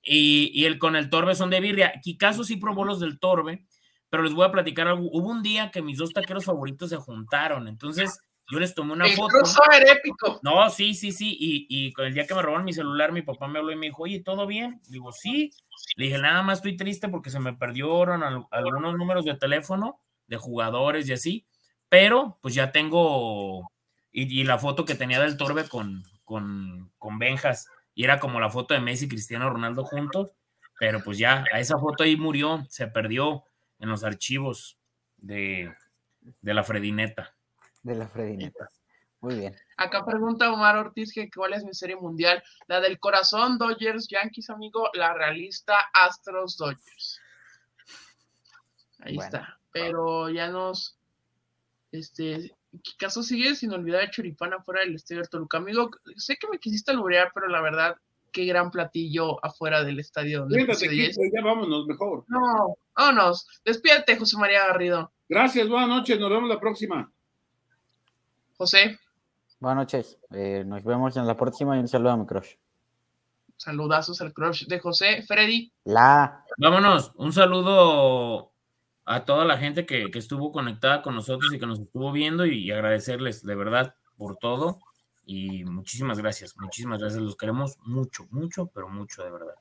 [0.03, 1.99] Y, y el con el torbe son de birria.
[2.01, 3.65] Kikazo sí probó los del torbe,
[4.09, 5.09] pero les voy a platicar algo.
[5.11, 8.19] Hubo un día que mis dos taqueros favoritos se juntaron, entonces
[8.51, 9.29] yo les tomé una El foto.
[9.39, 10.39] crossover épico.
[10.43, 11.35] No, sí, sí, sí.
[11.39, 13.75] Y, y con el día que me robaron mi celular, mi papá me habló y
[13.77, 14.79] me dijo, oye, ¿todo bien?
[14.89, 15.51] Digo, sí.
[15.95, 19.99] Le dije, nada más estoy triste porque se me perdieron al- algunos números de teléfono
[20.27, 21.45] de jugadores y así.
[21.89, 23.71] Pero, pues ya tengo.
[24.11, 27.67] Y, y la foto que tenía del Torbe con, con, con Benjas.
[27.95, 30.31] Y era como la foto de Messi y Cristiano Ronaldo juntos.
[30.77, 33.45] Pero pues ya, a esa foto ahí murió, se perdió
[33.79, 34.77] en los archivos
[35.17, 35.73] de,
[36.41, 37.33] de la Fredineta.
[37.81, 38.67] De la Fredineta.
[39.21, 39.55] Muy bien.
[39.77, 42.43] Acá pregunta Omar Ortiz que cuál es mi serie mundial.
[42.67, 44.89] La del corazón, Dodgers, Yankees, amigo.
[44.93, 47.21] La realista, Astros, Dodgers.
[48.99, 49.25] Ahí Bueno.
[49.25, 49.59] está.
[49.71, 50.97] Pero ya nos.
[51.91, 52.54] Este.
[52.83, 55.57] ¿Qué caso sigue sin olvidar el choripán afuera del estadio del Toluca?
[55.57, 57.95] Amigo, sé que me quisiste alburear, pero la verdad,
[58.31, 60.41] qué gran platillo afuera del estadio.
[60.41, 62.25] donde sucedió Kiko, ya vámonos mejor.
[62.27, 63.47] No, vámonos.
[63.63, 65.11] Despídete, José María Garrido.
[65.29, 67.11] Gracias, buenas noches, nos vemos la próxima.
[68.57, 68.99] José,
[69.59, 70.17] Buenas noches.
[70.31, 72.55] Eh, nos vemos en la próxima y un saludo a mi crush.
[73.57, 75.23] saludazos al crush de José.
[75.23, 76.43] Freddy, La.
[76.57, 78.51] Vámonos, un saludo
[79.05, 82.45] a toda la gente que, que estuvo conectada con nosotros y que nos estuvo viendo
[82.45, 84.79] y, agradecerles de verdad por todo
[85.25, 89.55] y muchísimas gracias, muchísimas gracias, los queremos mucho, mucho, pero mucho de verdad.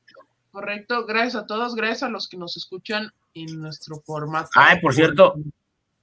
[0.51, 1.05] correcto.
[1.07, 4.51] Gracias a todos, gracias a los que nos escuchan en nuestro formato.
[4.55, 5.35] Ay, por cierto,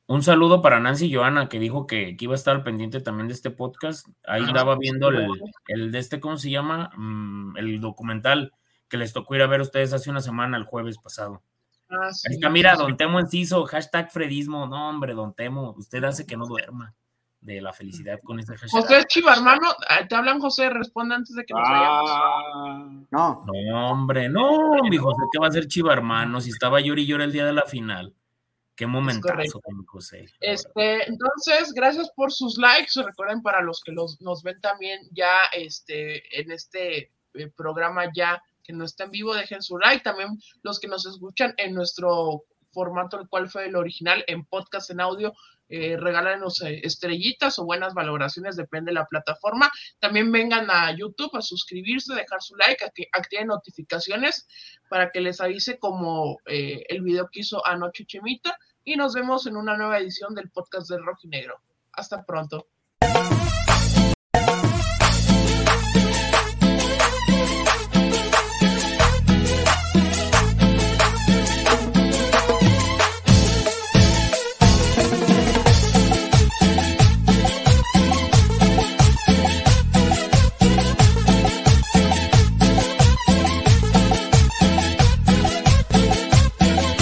[0.08, 3.28] un saludo para Nancy Joana que dijo que, que iba a estar al pendiente también
[3.28, 4.08] de este podcast.
[4.26, 5.28] Ahí Ah, andaba viendo el,
[5.68, 6.92] el de este, ¿cómo se llama?
[6.98, 8.52] Mm, el documental
[8.88, 11.42] que les tocó ir a ver a ustedes hace una semana, el jueves pasado.
[11.92, 14.66] Ah, Ahí está, mira, Don Temo Enciso, hashtag Fredismo.
[14.66, 16.96] No, hombre, Don Temo, usted hace que no duerma
[17.42, 18.82] de la felicidad con ese hashtag.
[18.82, 23.44] José Chiva, hermano, eh, te hablan, José, responde antes de que nos ah, No.
[23.46, 26.40] No, hombre, no, mi José, ¿qué va a hacer Chiva, hermano?
[26.40, 28.14] Si estaba llori y llora el día de la final.
[28.76, 30.26] Qué momentazo con José.
[30.40, 32.94] Este, entonces, gracias por sus likes.
[32.96, 38.42] Recuerden para los que los, nos ven también ya este, en este eh, programa ya
[38.74, 40.04] no está en vivo, dejen su like.
[40.04, 44.90] También los que nos escuchan en nuestro formato, el cual fue el original, en podcast,
[44.92, 45.34] en audio,
[45.74, 49.72] eh, regálanos eh, estrellitas o buenas valoraciones, depende de la plataforma.
[50.00, 54.48] También vengan a YouTube a suscribirse, dejar su like, a que activen notificaciones
[54.90, 58.58] para que les avise como eh, el video que hizo anoche Chemita.
[58.84, 61.62] Y nos vemos en una nueva edición del podcast del Rojo y Negro.
[61.94, 62.68] Hasta pronto.